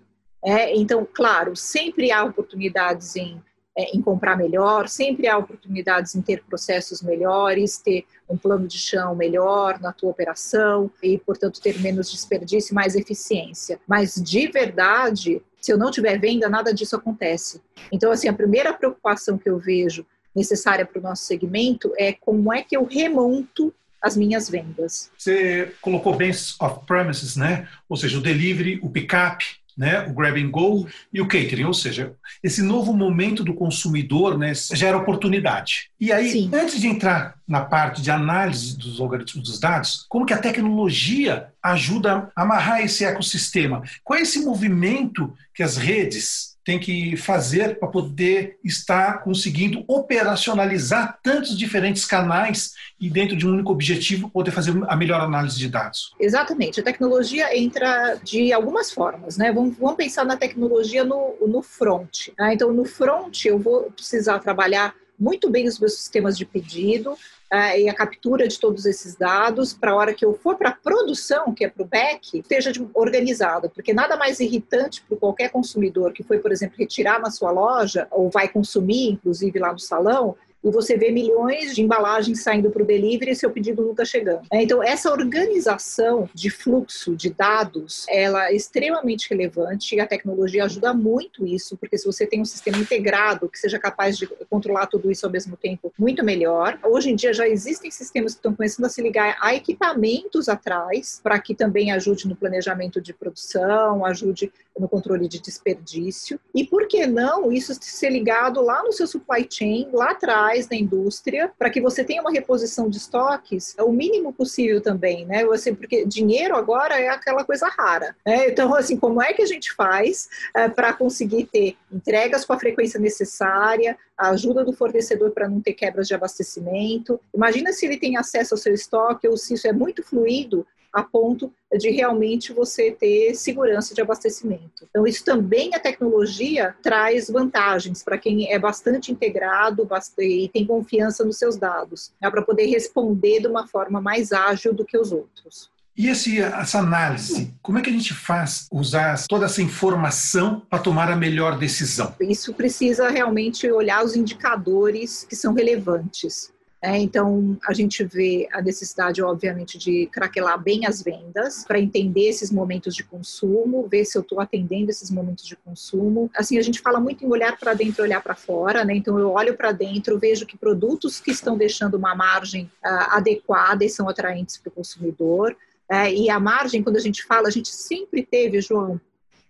É, 0.44 0.76
então, 0.76 1.04
claro, 1.12 1.56
sempre 1.56 2.12
há 2.12 2.22
oportunidades 2.24 3.16
em 3.16 3.42
é, 3.74 3.96
em 3.96 4.02
comprar 4.02 4.36
melhor, 4.36 4.86
sempre 4.86 5.26
há 5.26 5.38
oportunidades 5.38 6.14
em 6.14 6.20
ter 6.20 6.42
processos 6.44 7.00
melhores, 7.00 7.78
ter 7.78 8.04
um 8.28 8.36
plano 8.36 8.68
de 8.68 8.76
chão 8.78 9.14
melhor 9.14 9.80
na 9.80 9.94
tua 9.94 10.10
operação 10.10 10.90
e, 11.02 11.16
portanto, 11.16 11.58
ter 11.58 11.80
menos 11.80 12.10
desperdício 12.10 12.72
e 12.72 12.74
mais 12.74 12.94
eficiência. 12.94 13.80
Mas, 13.88 14.14
de 14.14 14.46
verdade, 14.48 15.40
se 15.62 15.72
eu 15.72 15.78
não 15.78 15.92
tiver 15.92 16.18
venda, 16.18 16.48
nada 16.48 16.74
disso 16.74 16.96
acontece. 16.96 17.62
Então, 17.90 18.10
assim, 18.10 18.28
a 18.28 18.32
primeira 18.32 18.72
preocupação 18.72 19.38
que 19.38 19.48
eu 19.48 19.58
vejo 19.58 20.04
necessária 20.34 20.84
para 20.84 20.98
o 20.98 21.02
nosso 21.02 21.24
segmento 21.24 21.92
é 21.96 22.12
como 22.12 22.52
é 22.52 22.62
que 22.62 22.76
eu 22.76 22.84
remonto 22.84 23.72
as 24.02 24.16
minhas 24.16 24.50
vendas. 24.50 25.12
Você 25.16 25.72
colocou 25.80 26.16
bens 26.16 26.56
off-premises, 26.60 27.36
né? 27.36 27.68
Ou 27.88 27.96
seja, 27.96 28.18
o 28.18 28.20
delivery, 28.20 28.80
o 28.82 28.90
pick-up, 28.90 29.44
né, 29.76 30.06
o 30.06 30.12
grab 30.12 30.40
and 30.40 30.50
go 30.50 30.86
e 31.12 31.20
o 31.20 31.26
catering, 31.26 31.64
ou 31.64 31.74
seja, 31.74 32.12
esse 32.42 32.62
novo 32.62 32.92
momento 32.92 33.42
do 33.42 33.54
consumidor 33.54 34.38
né, 34.38 34.52
gera 34.54 34.96
oportunidade. 34.96 35.90
E 36.00 36.12
aí, 36.12 36.30
Sim. 36.30 36.50
antes 36.52 36.80
de 36.80 36.86
entrar 36.86 37.34
na 37.46 37.60
parte 37.60 38.02
de 38.02 38.10
análise 38.10 38.76
dos 38.76 39.00
algoritmos 39.00 39.48
dos 39.48 39.60
dados, 39.60 40.06
como 40.08 40.26
que 40.26 40.34
a 40.34 40.38
tecnologia 40.38 41.48
ajuda 41.62 42.30
a 42.34 42.42
amarrar 42.42 42.80
esse 42.80 43.04
ecossistema? 43.04 43.82
Qual 44.02 44.18
é 44.18 44.22
esse 44.22 44.44
movimento 44.44 45.32
que 45.54 45.62
as 45.62 45.76
redes 45.76 46.51
tem 46.64 46.78
que 46.78 47.16
fazer 47.16 47.78
para 47.78 47.88
poder 47.88 48.58
estar 48.62 49.22
conseguindo 49.24 49.84
operacionalizar 49.88 51.18
tantos 51.22 51.58
diferentes 51.58 52.04
canais 52.04 52.72
e 53.00 53.10
dentro 53.10 53.36
de 53.36 53.46
um 53.46 53.52
único 53.52 53.72
objetivo 53.72 54.30
poder 54.30 54.52
fazer 54.52 54.72
a 54.88 54.96
melhor 54.96 55.20
análise 55.20 55.58
de 55.58 55.68
dados. 55.68 56.14
Exatamente. 56.20 56.80
A 56.80 56.84
tecnologia 56.84 57.56
entra 57.56 58.14
de 58.22 58.52
algumas 58.52 58.92
formas, 58.92 59.36
né? 59.36 59.52
Vamos, 59.52 59.76
vamos 59.76 59.96
pensar 59.96 60.24
na 60.24 60.36
tecnologia 60.36 61.04
no, 61.04 61.34
no 61.46 61.62
front. 61.62 62.28
Né? 62.38 62.54
Então, 62.54 62.72
no 62.72 62.84
front 62.84 63.44
eu 63.44 63.58
vou 63.58 63.90
precisar 63.90 64.38
trabalhar 64.38 64.94
muito 65.18 65.48
bem 65.50 65.68
os 65.68 65.78
meus 65.78 65.94
sistemas 65.94 66.36
de 66.36 66.44
pedido, 66.44 67.16
uh, 67.52 67.78
e 67.78 67.88
a 67.88 67.94
captura 67.94 68.48
de 68.48 68.58
todos 68.58 68.86
esses 68.86 69.14
dados 69.14 69.74
para 69.74 69.92
a 69.92 69.94
hora 69.94 70.14
que 70.14 70.24
eu 70.24 70.32
for 70.34 70.56
para 70.56 70.70
a 70.70 70.74
produção, 70.74 71.52
que 71.52 71.64
é 71.64 71.68
para 71.68 71.82
o 71.82 71.86
back, 71.86 72.38
esteja 72.38 72.72
organizado, 72.94 73.68
porque 73.68 73.92
nada 73.92 74.16
mais 74.16 74.40
irritante 74.40 75.02
para 75.06 75.18
qualquer 75.18 75.50
consumidor 75.50 76.12
que 76.12 76.22
foi, 76.22 76.38
por 76.38 76.50
exemplo, 76.50 76.76
retirar 76.78 77.20
na 77.20 77.30
sua 77.30 77.50
loja 77.50 78.08
ou 78.10 78.30
vai 78.30 78.48
consumir, 78.48 79.10
inclusive 79.10 79.58
lá 79.58 79.72
no 79.72 79.78
salão, 79.78 80.34
e 80.62 80.70
você 80.70 80.96
vê 80.96 81.10
milhões 81.10 81.74
de 81.74 81.82
embalagens 81.82 82.42
saindo 82.42 82.70
para 82.70 82.82
o 82.82 82.86
delivery 82.86 83.32
e 83.32 83.36
seu 83.36 83.50
pedido 83.50 83.82
não 83.82 83.92
está 83.92 84.04
chegando. 84.04 84.42
É, 84.52 84.62
então, 84.62 84.82
essa 84.82 85.10
organização 85.10 86.28
de 86.34 86.50
fluxo 86.50 87.16
de 87.16 87.30
dados, 87.30 88.06
ela 88.08 88.48
é 88.48 88.54
extremamente 88.54 89.28
relevante 89.28 89.94
e 89.94 90.00
a 90.00 90.06
tecnologia 90.06 90.64
ajuda 90.64 90.94
muito 90.94 91.46
isso, 91.46 91.76
porque 91.76 91.98
se 91.98 92.06
você 92.06 92.26
tem 92.26 92.40
um 92.40 92.44
sistema 92.44 92.78
integrado 92.78 93.48
que 93.48 93.58
seja 93.58 93.78
capaz 93.78 94.16
de 94.16 94.26
controlar 94.48 94.86
tudo 94.86 95.10
isso 95.10 95.26
ao 95.26 95.32
mesmo 95.32 95.56
tempo, 95.56 95.92
muito 95.98 96.24
melhor. 96.24 96.78
Hoje 96.84 97.10
em 97.10 97.16
dia 97.16 97.32
já 97.32 97.48
existem 97.48 97.90
sistemas 97.90 98.32
que 98.32 98.38
estão 98.38 98.54
começando 98.54 98.86
a 98.86 98.88
se 98.88 99.02
ligar 99.02 99.36
a 99.40 99.54
equipamentos 99.54 100.48
atrás, 100.48 101.20
para 101.22 101.38
que 101.38 101.54
também 101.54 101.92
ajude 101.92 102.28
no 102.28 102.36
planejamento 102.36 103.00
de 103.00 103.12
produção, 103.12 104.04
ajude 104.04 104.52
no 104.78 104.88
controle 104.88 105.28
de 105.28 105.40
desperdício. 105.40 106.40
E 106.54 106.64
por 106.64 106.86
que 106.86 107.06
não 107.06 107.52
isso 107.52 107.74
ser 107.80 108.10
ligado 108.10 108.60
lá 108.62 108.82
no 108.82 108.92
seu 108.92 109.06
supply 109.06 109.46
chain, 109.48 109.88
lá 109.92 110.10
atrás, 110.10 110.51
faz 110.52 110.68
na 110.68 110.76
indústria 110.76 111.50
para 111.58 111.70
que 111.70 111.80
você 111.80 112.04
tenha 112.04 112.20
uma 112.20 112.30
reposição 112.30 112.88
de 112.88 112.98
estoques 112.98 113.74
o 113.78 113.90
mínimo 113.90 114.32
possível 114.32 114.80
também, 114.82 115.24
né? 115.24 115.44
Você, 115.46 115.72
porque 115.72 116.04
dinheiro 116.04 116.54
agora 116.54 117.00
é 117.00 117.08
aquela 117.08 117.42
coisa 117.42 117.66
rara. 117.68 118.14
Né? 118.24 118.48
Então, 118.48 118.74
assim, 118.74 118.96
como 118.96 119.22
é 119.22 119.32
que 119.32 119.42
a 119.42 119.46
gente 119.46 119.72
faz 119.72 120.28
é, 120.54 120.68
para 120.68 120.92
conseguir 120.92 121.44
ter 121.46 121.76
entregas 121.90 122.44
com 122.44 122.52
a 122.52 122.58
frequência 122.58 123.00
necessária, 123.00 123.96
a 124.16 124.30
ajuda 124.30 124.62
do 124.62 124.72
fornecedor 124.72 125.30
para 125.30 125.48
não 125.48 125.60
ter 125.60 125.72
quebras 125.72 126.06
de 126.06 126.14
abastecimento? 126.14 127.18
Imagina 127.34 127.72
se 127.72 127.86
ele 127.86 127.96
tem 127.96 128.16
acesso 128.16 128.54
ao 128.54 128.58
seu 128.58 128.74
estoque 128.74 129.26
ou 129.26 129.36
se 129.36 129.54
isso 129.54 129.66
é 129.66 129.72
muito 129.72 130.02
fluido 130.02 130.66
a 130.92 131.02
ponto 131.02 131.52
de 131.72 131.90
realmente 131.90 132.52
você 132.52 132.92
ter 132.92 133.34
segurança 133.34 133.94
de 133.94 134.00
abastecimento. 134.00 134.86
Então, 134.90 135.06
isso 135.06 135.24
também 135.24 135.74
a 135.74 135.80
tecnologia 135.80 136.74
traz 136.82 137.30
vantagens 137.30 138.02
para 138.02 138.18
quem 138.18 138.52
é 138.52 138.58
bastante 138.58 139.10
integrado 139.10 139.88
e 140.18 140.50
tem 140.52 140.66
confiança 140.66 141.24
nos 141.24 141.38
seus 141.38 141.56
dados, 141.56 142.12
né, 142.20 142.30
para 142.30 142.42
poder 142.42 142.66
responder 142.66 143.40
de 143.40 143.46
uma 143.46 143.66
forma 143.66 144.00
mais 144.00 144.32
ágil 144.32 144.74
do 144.74 144.84
que 144.84 144.98
os 144.98 145.12
outros. 145.12 145.70
E 145.94 146.08
esse, 146.08 146.40
essa 146.40 146.78
análise, 146.78 147.52
como 147.60 147.78
é 147.78 147.82
que 147.82 147.90
a 147.90 147.92
gente 147.92 148.14
faz 148.14 148.66
usar 148.72 149.14
toda 149.28 149.44
essa 149.44 149.60
informação 149.60 150.60
para 150.60 150.78
tomar 150.78 151.10
a 151.10 151.16
melhor 151.16 151.58
decisão? 151.58 152.14
Isso 152.18 152.54
precisa 152.54 153.10
realmente 153.10 153.70
olhar 153.70 154.02
os 154.02 154.16
indicadores 154.16 155.26
que 155.28 155.36
são 155.36 155.52
relevantes. 155.52 156.50
É, 156.84 156.98
então, 156.98 157.56
a 157.64 157.72
gente 157.72 158.02
vê 158.02 158.48
a 158.52 158.60
necessidade, 158.60 159.22
obviamente, 159.22 159.78
de 159.78 160.08
craquelar 160.08 160.60
bem 160.60 160.84
as 160.84 161.00
vendas, 161.00 161.64
para 161.64 161.78
entender 161.78 162.28
esses 162.28 162.50
momentos 162.50 162.92
de 162.92 163.04
consumo, 163.04 163.86
ver 163.86 164.04
se 164.04 164.18
eu 164.18 164.22
estou 164.22 164.40
atendendo 164.40 164.90
esses 164.90 165.08
momentos 165.08 165.46
de 165.46 165.54
consumo. 165.54 166.28
Assim, 166.34 166.58
a 166.58 166.62
gente 166.62 166.80
fala 166.80 166.98
muito 166.98 167.24
em 167.24 167.28
olhar 167.28 167.56
para 167.56 167.72
dentro 167.72 168.02
e 168.02 168.06
olhar 168.06 168.20
para 168.20 168.34
fora, 168.34 168.84
né? 168.84 168.96
Então, 168.96 169.16
eu 169.16 169.30
olho 169.30 169.56
para 169.56 169.70
dentro, 169.70 170.18
vejo 170.18 170.44
que 170.44 170.58
produtos 170.58 171.20
que 171.20 171.30
estão 171.30 171.56
deixando 171.56 171.94
uma 171.94 172.16
margem 172.16 172.64
uh, 172.84 173.10
adequada 173.10 173.84
e 173.84 173.88
são 173.88 174.08
atraentes 174.08 174.56
para 174.56 174.70
o 174.70 174.72
consumidor. 174.72 175.56
Uh, 175.88 176.08
e 176.12 176.28
a 176.30 176.40
margem, 176.40 176.82
quando 176.82 176.96
a 176.96 177.00
gente 177.00 177.22
fala, 177.22 177.46
a 177.46 177.52
gente 177.52 177.68
sempre 177.68 178.26
teve, 178.28 178.60
João, 178.60 179.00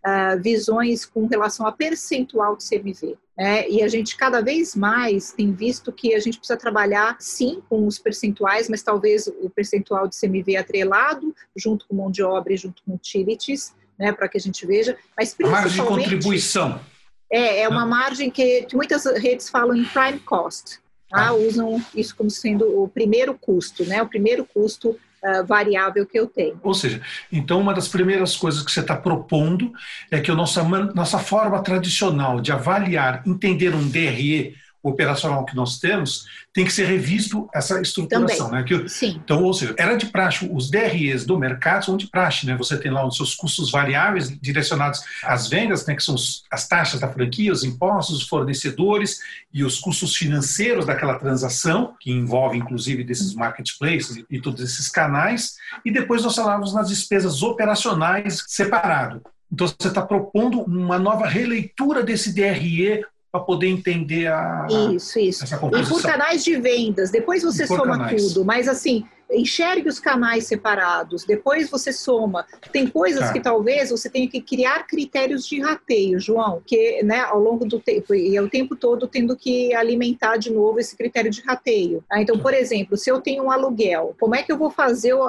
uh, 0.06 0.40
visões 0.40 1.04
com 1.04 1.26
relação 1.26 1.66
a 1.66 1.72
percentual 1.72 2.56
de 2.56 2.68
CMV. 2.68 3.16
É, 3.38 3.68
e 3.68 3.82
a 3.82 3.88
gente 3.88 4.16
cada 4.16 4.42
vez 4.42 4.76
mais 4.76 5.32
tem 5.32 5.52
visto 5.52 5.90
que 5.90 6.14
a 6.14 6.20
gente 6.20 6.38
precisa 6.38 6.58
trabalhar 6.58 7.16
sim 7.18 7.62
com 7.68 7.86
os 7.86 7.98
percentuais, 7.98 8.68
mas 8.68 8.82
talvez 8.82 9.26
o 9.26 9.48
percentual 9.48 10.06
de 10.06 10.18
CMV 10.18 10.56
atrelado, 10.56 11.34
junto 11.56 11.86
com 11.88 11.96
mão 11.96 12.10
de 12.10 12.22
obra 12.22 12.52
e 12.52 12.56
junto 12.56 12.82
com 12.84 12.94
utilities, 12.94 13.74
né, 13.98 14.12
para 14.12 14.28
que 14.28 14.36
a 14.36 14.40
gente 14.40 14.66
veja. 14.66 14.96
Mas 15.16 15.34
principalmente, 15.34 15.76
margem 15.76 15.82
de 15.82 15.88
contribuição. 15.88 16.80
É, 17.30 17.62
é 17.62 17.68
uma 17.68 17.86
margem 17.86 18.30
que, 18.30 18.62
que 18.62 18.76
muitas 18.76 19.06
redes 19.06 19.48
falam 19.48 19.74
em 19.74 19.84
prime 19.84 20.20
cost. 20.20 20.78
Tá? 21.08 21.28
Ah. 21.28 21.34
Usam 21.34 21.82
isso 21.94 22.14
como 22.14 22.30
sendo 22.30 22.82
o 22.82 22.88
primeiro 22.88 23.34
custo, 23.38 23.84
né? 23.84 24.02
O 24.02 24.08
primeiro 24.08 24.44
custo 24.44 24.98
uh, 25.24 25.46
variável 25.46 26.06
que 26.06 26.18
eu 26.18 26.26
tenho. 26.26 26.58
Ou 26.62 26.74
seja, 26.74 27.00
então 27.30 27.61
uma 27.61 27.74
das 27.74 27.88
primeiras 27.88 28.37
coisas 28.37 28.62
que 28.62 28.70
você 28.70 28.80
está 28.80 28.96
propondo 28.96 29.72
é 30.11 30.20
que 30.20 30.30
a 30.30 30.35
nossa, 30.35 30.62
nossa 30.94 31.18
forma 31.18 31.62
tradicional 31.62 32.40
de 32.40 32.52
avaliar, 32.52 33.22
entender 33.26 33.74
um 33.74 33.88
DRE 33.88 34.54
operacional 34.83 35.45
que 35.45 35.55
nós 35.55 35.79
temos, 35.79 36.27
tem 36.53 36.64
que 36.64 36.73
ser 36.73 36.87
revisto 36.87 37.49
essa 37.55 37.81
estruturação. 37.81 38.51
Né? 38.51 38.62
Que, 38.62 38.88
Sim. 38.88 39.21
Então, 39.23 39.42
ou 39.42 39.55
seja, 39.55 39.75
era 39.79 39.97
de 39.97 40.07
praxe, 40.07 40.49
os 40.53 40.71
DREs 40.71 41.25
do 41.25 41.38
mercado 41.38 41.85
são 41.85 41.97
de 41.97 42.09
praxe, 42.09 42.47
né? 42.47 42.57
Você 42.57 42.77
tem 42.77 42.90
lá 42.90 43.07
os 43.07 43.16
seus 43.16 43.35
custos 43.35 43.71
variáveis 43.71 44.29
direcionados 44.40 45.03
às 45.25 45.49
vendas, 45.49 45.87
né? 45.87 45.95
que 45.95 46.03
são 46.03 46.16
as 46.51 46.68
taxas 46.68 47.01
da 47.01 47.09
franquia, 47.09 47.53
os 47.53 47.64
impostos, 47.64 48.18
os 48.18 48.29
fornecedores 48.29 49.18
e 49.53 49.64
os 49.64 49.79
custos 49.79 50.16
financeiros 50.16 50.85
daquela 50.85 51.18
transação, 51.18 51.95
que 52.01 52.11
envolve 52.11 52.59
inclusive 52.59 53.05
desses 53.05 53.35
marketplaces 53.35 54.25
e 54.31 54.40
todos 54.40 54.61
esses 54.61 54.88
canais, 54.88 55.57
e 55.85 55.90
depois 55.90 56.23
nós 56.23 56.35
falávamos 56.35 56.75
nas 56.75 56.88
despesas 56.88 57.42
operacionais 57.42 58.45
separado. 58.49 59.23
Então, 59.53 59.66
você 59.66 59.88
está 59.88 60.01
propondo 60.01 60.62
uma 60.62 60.99
nova 60.99 61.27
releitura 61.27 62.03
desse 62.03 62.33
DRE 62.35 63.05
para 63.33 63.40
poder 63.40 63.68
entender 63.68 64.27
a 64.27 64.66
isso 64.95 65.18
isso. 65.18 65.45
e 65.47 65.88
por 65.88 66.03
canais 66.03 66.45
de 66.45 66.55
vendas 66.61 67.11
depois 67.11 67.42
você 67.42 67.66
soma 67.66 67.97
canais. 67.97 68.23
tudo 68.23 68.45
mas 68.45 68.68
assim 68.68 69.07
enxergue 69.31 69.88
os 69.88 69.99
canais 69.99 70.47
separados 70.47 71.25
depois 71.25 71.71
você 71.71 71.90
soma. 71.90 72.45
Tem 72.71 72.87
coisas 72.87 73.29
tá. 73.29 73.33
que 73.33 73.40
talvez 73.40 73.88
você 73.88 74.11
tenha 74.11 74.29
que 74.29 74.42
criar 74.42 74.87
critérios 74.87 75.47
de 75.47 75.59
rateio 75.62 76.21
João 76.21 76.61
que 76.66 77.03
né 77.03 77.21
ao 77.21 77.38
longo 77.38 77.64
do 77.64 77.81
tempo 77.81 78.14
e 78.14 78.37
é 78.37 78.42
o 78.42 78.51
tempo 78.51 78.77
todo 78.77 79.09
tendo 79.09 79.35
que 79.35 79.75
alimentar 79.75 80.37
de 80.37 80.53
novo 80.53 80.79
esse 80.79 80.95
critério 80.95 81.31
de 81.31 81.40
rateio 81.40 82.05
ah, 82.11 82.21
então 82.21 82.38
por 82.38 82.53
exemplo 82.53 82.99
se 82.99 83.11
eu 83.11 83.23
tenho 83.23 83.45
um 83.45 83.51
aluguel 83.51 84.14
como 84.21 84.35
é 84.35 84.42
que 84.42 84.53
eu 84.53 84.59
vou 84.59 84.71
fazer 84.71 85.14
o, 85.14 85.23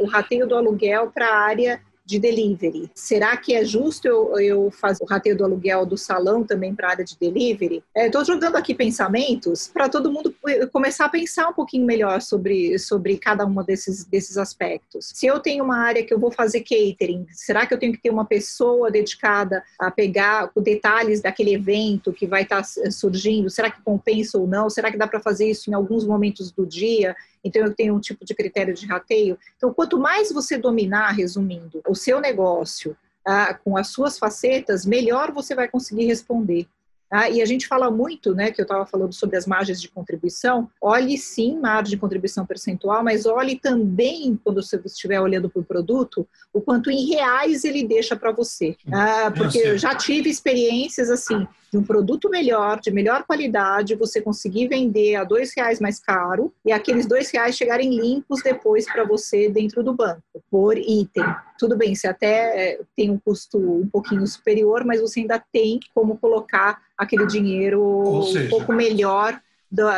o 0.00 0.06
rateio 0.06 0.46
do 0.46 0.54
aluguel 0.54 1.10
para 1.10 1.26
a 1.26 1.40
área 1.40 1.80
de 2.08 2.18
delivery. 2.18 2.90
Será 2.94 3.36
que 3.36 3.54
é 3.54 3.62
justo 3.66 4.08
eu, 4.08 4.40
eu 4.40 4.70
fazer 4.70 5.04
o 5.04 5.06
rateio 5.06 5.36
do 5.36 5.44
aluguel 5.44 5.84
do 5.84 5.98
salão 5.98 6.42
também 6.42 6.74
para 6.74 6.88
a 6.88 6.90
área 6.92 7.04
de 7.04 7.18
delivery? 7.18 7.84
Estou 7.94 8.22
é, 8.22 8.24
jogando 8.24 8.56
aqui 8.56 8.74
pensamentos 8.74 9.68
para 9.68 9.90
todo 9.90 10.10
mundo 10.10 10.34
começar 10.72 11.04
a 11.04 11.10
pensar 11.10 11.50
um 11.50 11.52
pouquinho 11.52 11.84
melhor 11.84 12.22
sobre, 12.22 12.78
sobre 12.78 13.18
cada 13.18 13.44
um 13.44 13.62
desses, 13.62 14.06
desses 14.06 14.38
aspectos. 14.38 15.12
Se 15.14 15.26
eu 15.26 15.38
tenho 15.38 15.62
uma 15.62 15.76
área 15.76 16.02
que 16.02 16.14
eu 16.14 16.18
vou 16.18 16.30
fazer 16.30 16.60
catering, 16.60 17.26
será 17.30 17.66
que 17.66 17.74
eu 17.74 17.78
tenho 17.78 17.92
que 17.92 18.00
ter 18.00 18.08
uma 18.08 18.24
pessoa 18.24 18.90
dedicada 18.90 19.62
a 19.78 19.90
pegar 19.90 20.50
detalhes 20.56 21.20
daquele 21.20 21.54
evento 21.54 22.10
que 22.10 22.26
vai 22.26 22.42
estar 22.42 22.62
tá 22.62 22.90
surgindo? 22.90 23.50
Será 23.50 23.70
que 23.70 23.82
compensa 23.82 24.38
ou 24.38 24.46
não? 24.46 24.70
Será 24.70 24.90
que 24.90 24.96
dá 24.96 25.06
para 25.06 25.20
fazer 25.20 25.50
isso 25.50 25.68
em 25.68 25.74
alguns 25.74 26.06
momentos 26.06 26.50
do 26.50 26.64
dia? 26.64 27.14
Então, 27.44 27.62
eu 27.64 27.74
tenho 27.74 27.94
um 27.94 28.00
tipo 28.00 28.24
de 28.24 28.34
critério 28.34 28.74
de 28.74 28.86
rateio. 28.86 29.38
Então, 29.56 29.72
quanto 29.72 29.98
mais 29.98 30.32
você 30.32 30.58
dominar, 30.58 31.10
resumindo, 31.12 31.80
o 31.86 31.94
seu 31.98 32.20
negócio 32.20 32.96
ah, 33.26 33.52
com 33.52 33.76
as 33.76 33.88
suas 33.88 34.18
facetas, 34.18 34.86
melhor 34.86 35.32
você 35.32 35.54
vai 35.54 35.68
conseguir 35.68 36.06
responder. 36.06 36.66
Ah, 37.10 37.30
e 37.30 37.40
a 37.40 37.46
gente 37.46 37.66
fala 37.66 37.90
muito, 37.90 38.34
né, 38.34 38.50
que 38.50 38.60
eu 38.60 38.64
estava 38.64 38.84
falando 38.84 39.14
sobre 39.14 39.36
as 39.36 39.46
margens 39.46 39.80
de 39.80 39.88
contribuição. 39.88 40.68
Olhe 40.80 41.16
sim 41.16 41.58
margem 41.58 41.92
de 41.92 41.96
contribuição 41.96 42.44
percentual, 42.44 43.02
mas 43.02 43.24
olhe 43.24 43.58
também, 43.58 44.38
quando 44.44 44.62
você 44.62 44.80
estiver 44.84 45.18
olhando 45.18 45.48
para 45.48 45.60
o 45.60 45.64
produto, 45.64 46.28
o 46.52 46.60
quanto 46.60 46.90
em 46.90 47.06
reais 47.08 47.64
ele 47.64 47.86
deixa 47.86 48.14
para 48.14 48.30
você. 48.30 48.76
Ah, 48.92 49.32
porque 49.34 49.58
eu 49.58 49.78
já 49.78 49.94
tive 49.94 50.28
experiências 50.28 51.10
assim, 51.10 51.46
de 51.72 51.78
um 51.78 51.82
produto 51.82 52.28
melhor, 52.28 52.78
de 52.78 52.90
melhor 52.90 53.24
qualidade, 53.24 53.94
você 53.94 54.20
conseguir 54.20 54.68
vender 54.68 55.16
a 55.16 55.24
dois 55.24 55.52
reais 55.56 55.80
mais 55.80 55.98
caro 55.98 56.52
e 56.64 56.72
aqueles 56.72 57.06
dois 57.06 57.30
reais 57.30 57.56
chegarem 57.56 57.98
limpos 57.98 58.42
depois 58.42 58.84
para 58.84 59.04
você 59.04 59.48
dentro 59.48 59.82
do 59.82 59.94
banco, 59.94 60.22
por 60.50 60.76
item. 60.76 61.24
Tudo 61.58 61.76
bem, 61.76 61.94
você 61.94 62.06
até 62.06 62.72
eh, 62.72 62.80
tem 62.96 63.10
um 63.10 63.18
custo 63.18 63.58
um 63.58 63.88
pouquinho 63.88 64.26
superior, 64.26 64.84
mas 64.84 65.00
você 65.00 65.20
ainda 65.20 65.42
tem 65.52 65.80
como 65.94 66.16
colocar 66.16 66.80
aquele 66.96 67.26
dinheiro 67.26 68.22
seja, 68.22 68.46
um 68.46 68.48
pouco 68.48 68.72
melhor 68.72 69.40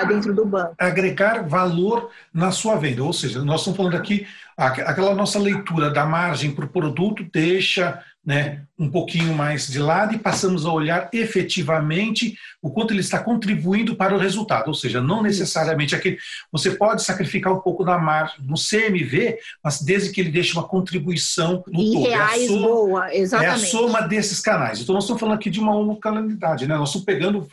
dentro 0.08 0.34
do 0.34 0.44
banco. 0.44 0.74
Agregar 0.78 1.46
valor 1.46 2.10
na 2.34 2.50
sua 2.50 2.76
venda. 2.76 3.04
Ou 3.04 3.12
seja, 3.12 3.44
nós 3.44 3.60
estamos 3.60 3.76
falando 3.76 3.96
aqui, 3.96 4.26
aquela 4.56 5.14
nossa 5.14 5.38
leitura 5.38 5.90
da 5.90 6.04
margem 6.04 6.52
para 6.52 6.64
o 6.64 6.68
produto 6.68 7.24
deixa 7.32 8.02
né, 8.24 8.62
um 8.78 8.90
pouquinho 8.90 9.34
mais 9.34 9.66
de 9.66 9.78
lado 9.78 10.14
e 10.14 10.18
passamos 10.18 10.66
a 10.66 10.72
olhar 10.72 11.08
efetivamente 11.12 12.34
o 12.62 12.70
quanto 12.70 12.92
ele 12.92 13.00
está 13.00 13.18
contribuindo 13.18 13.96
para 13.96 14.14
o 14.14 14.18
resultado, 14.18 14.68
ou 14.68 14.74
seja, 14.74 15.00
não 15.00 15.22
necessariamente 15.22 15.94
aquele. 15.94 16.18
Você 16.52 16.72
pode 16.72 17.02
sacrificar 17.02 17.52
um 17.52 17.60
pouco 17.60 17.82
da 17.82 17.98
margem 17.98 18.36
no 18.44 18.54
CMV, 18.54 19.38
mas 19.64 19.80
desde 19.80 20.10
que 20.10 20.20
ele 20.20 20.30
deixe 20.30 20.52
uma 20.52 20.66
contribuição 20.66 21.64
no 21.66 21.80
em 21.80 21.92
todo. 21.92 22.06
É 22.06 22.10
reais 22.10 22.42
é 22.42 22.46
soma, 22.46 22.66
boa, 22.66 23.14
exatamente. 23.14 23.62
É 23.62 23.66
a 23.66 23.70
soma 23.70 24.00
desses 24.02 24.40
canais. 24.40 24.80
Então 24.80 24.94
nós 24.94 25.04
estamos 25.04 25.20
falando 25.20 25.36
aqui 25.36 25.48
de 25.48 25.60
uma 25.60 25.74
localidade, 25.74 26.66
né? 26.66 26.76
Nós 26.76 26.90
estamos 26.90 27.06
pegando 27.06 27.46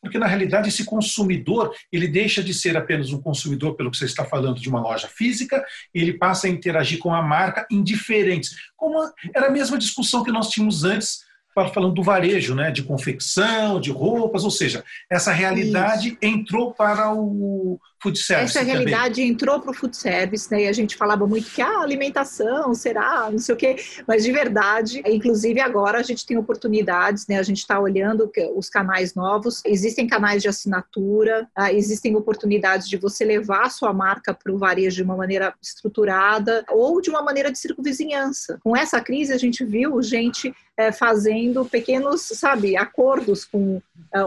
porque 0.00 0.18
na 0.18 0.26
realidade 0.26 0.68
esse 0.68 0.84
consumidor 0.84 1.74
ele 1.92 2.08
deixa 2.08 2.42
de 2.42 2.52
ser 2.52 2.76
apenas 2.76 3.12
um 3.12 3.20
consumidor 3.20 3.74
pelo 3.74 3.90
que 3.90 3.96
você 3.96 4.06
está 4.06 4.24
falando 4.24 4.60
de 4.60 4.68
uma 4.68 4.80
loja 4.80 5.08
física, 5.08 5.62
ele 5.94 6.14
passa 6.14 6.46
a 6.46 6.50
interagir 6.50 6.98
com 6.98 7.14
a 7.14 7.22
marca 7.22 7.66
indiferentes. 7.70 8.54
Como 8.76 8.98
era 9.34 9.46
a 9.46 9.50
mesma 9.50 9.78
discussão 9.78 10.05
que 10.24 10.32
nós 10.32 10.48
tínhamos 10.48 10.84
antes 10.84 11.26
falando 11.72 11.94
do 11.94 12.02
varejo, 12.02 12.54
né, 12.54 12.70
de 12.70 12.82
confecção, 12.82 13.80
de 13.80 13.90
roupas, 13.90 14.44
ou 14.44 14.50
seja, 14.50 14.84
essa 15.10 15.32
realidade 15.32 16.08
Isso. 16.08 16.18
entrou 16.20 16.74
para 16.74 17.14
o, 17.14 17.80
food 18.00 18.18
service. 18.18 18.56
Essa 18.56 18.66
realidade 18.66 19.16
também. 19.16 19.30
entrou 19.30 19.60
para 19.60 19.70
o 19.70 19.74
food 19.74 19.96
service, 19.96 20.50
né? 20.50 20.64
E 20.64 20.68
a 20.68 20.72
gente 20.72 20.96
falava 20.96 21.26
muito 21.26 21.50
que 21.50 21.62
a 21.62 21.66
ah, 21.66 21.82
alimentação 21.82 22.74
será, 22.74 23.28
não 23.30 23.38
sei 23.38 23.54
o 23.54 23.58
quê, 23.58 23.76
mas 24.06 24.24
de 24.24 24.32
verdade, 24.32 25.02
inclusive 25.06 25.60
agora 25.60 25.98
a 25.98 26.02
gente 26.02 26.26
tem 26.26 26.36
oportunidades, 26.36 27.26
né? 27.26 27.38
A 27.38 27.42
gente 27.42 27.58
está 27.58 27.78
olhando 27.78 28.30
os 28.54 28.68
canais 28.68 29.14
novos, 29.14 29.62
existem 29.64 30.06
canais 30.06 30.42
de 30.42 30.48
assinatura, 30.48 31.48
ah, 31.54 31.72
existem 31.72 32.14
oportunidades 32.16 32.88
de 32.88 32.96
você 32.96 33.24
levar 33.24 33.66
a 33.66 33.70
sua 33.70 33.92
marca 33.92 34.34
para 34.34 34.52
o 34.52 34.58
varejo 34.58 34.96
de 34.96 35.02
uma 35.02 35.16
maneira 35.16 35.54
estruturada 35.62 36.64
ou 36.70 37.00
de 37.00 37.10
uma 37.10 37.22
maneira 37.22 37.50
de 37.50 37.58
circunvizinhança. 37.58 38.58
Com 38.62 38.76
essa 38.76 39.00
crise 39.00 39.32
a 39.32 39.38
gente 39.38 39.64
viu 39.64 40.02
gente 40.02 40.54
é, 40.76 40.92
fazendo 40.92 41.64
pequenos, 41.64 42.20
sabe, 42.20 42.76
acordos 42.76 43.44
com 43.44 43.80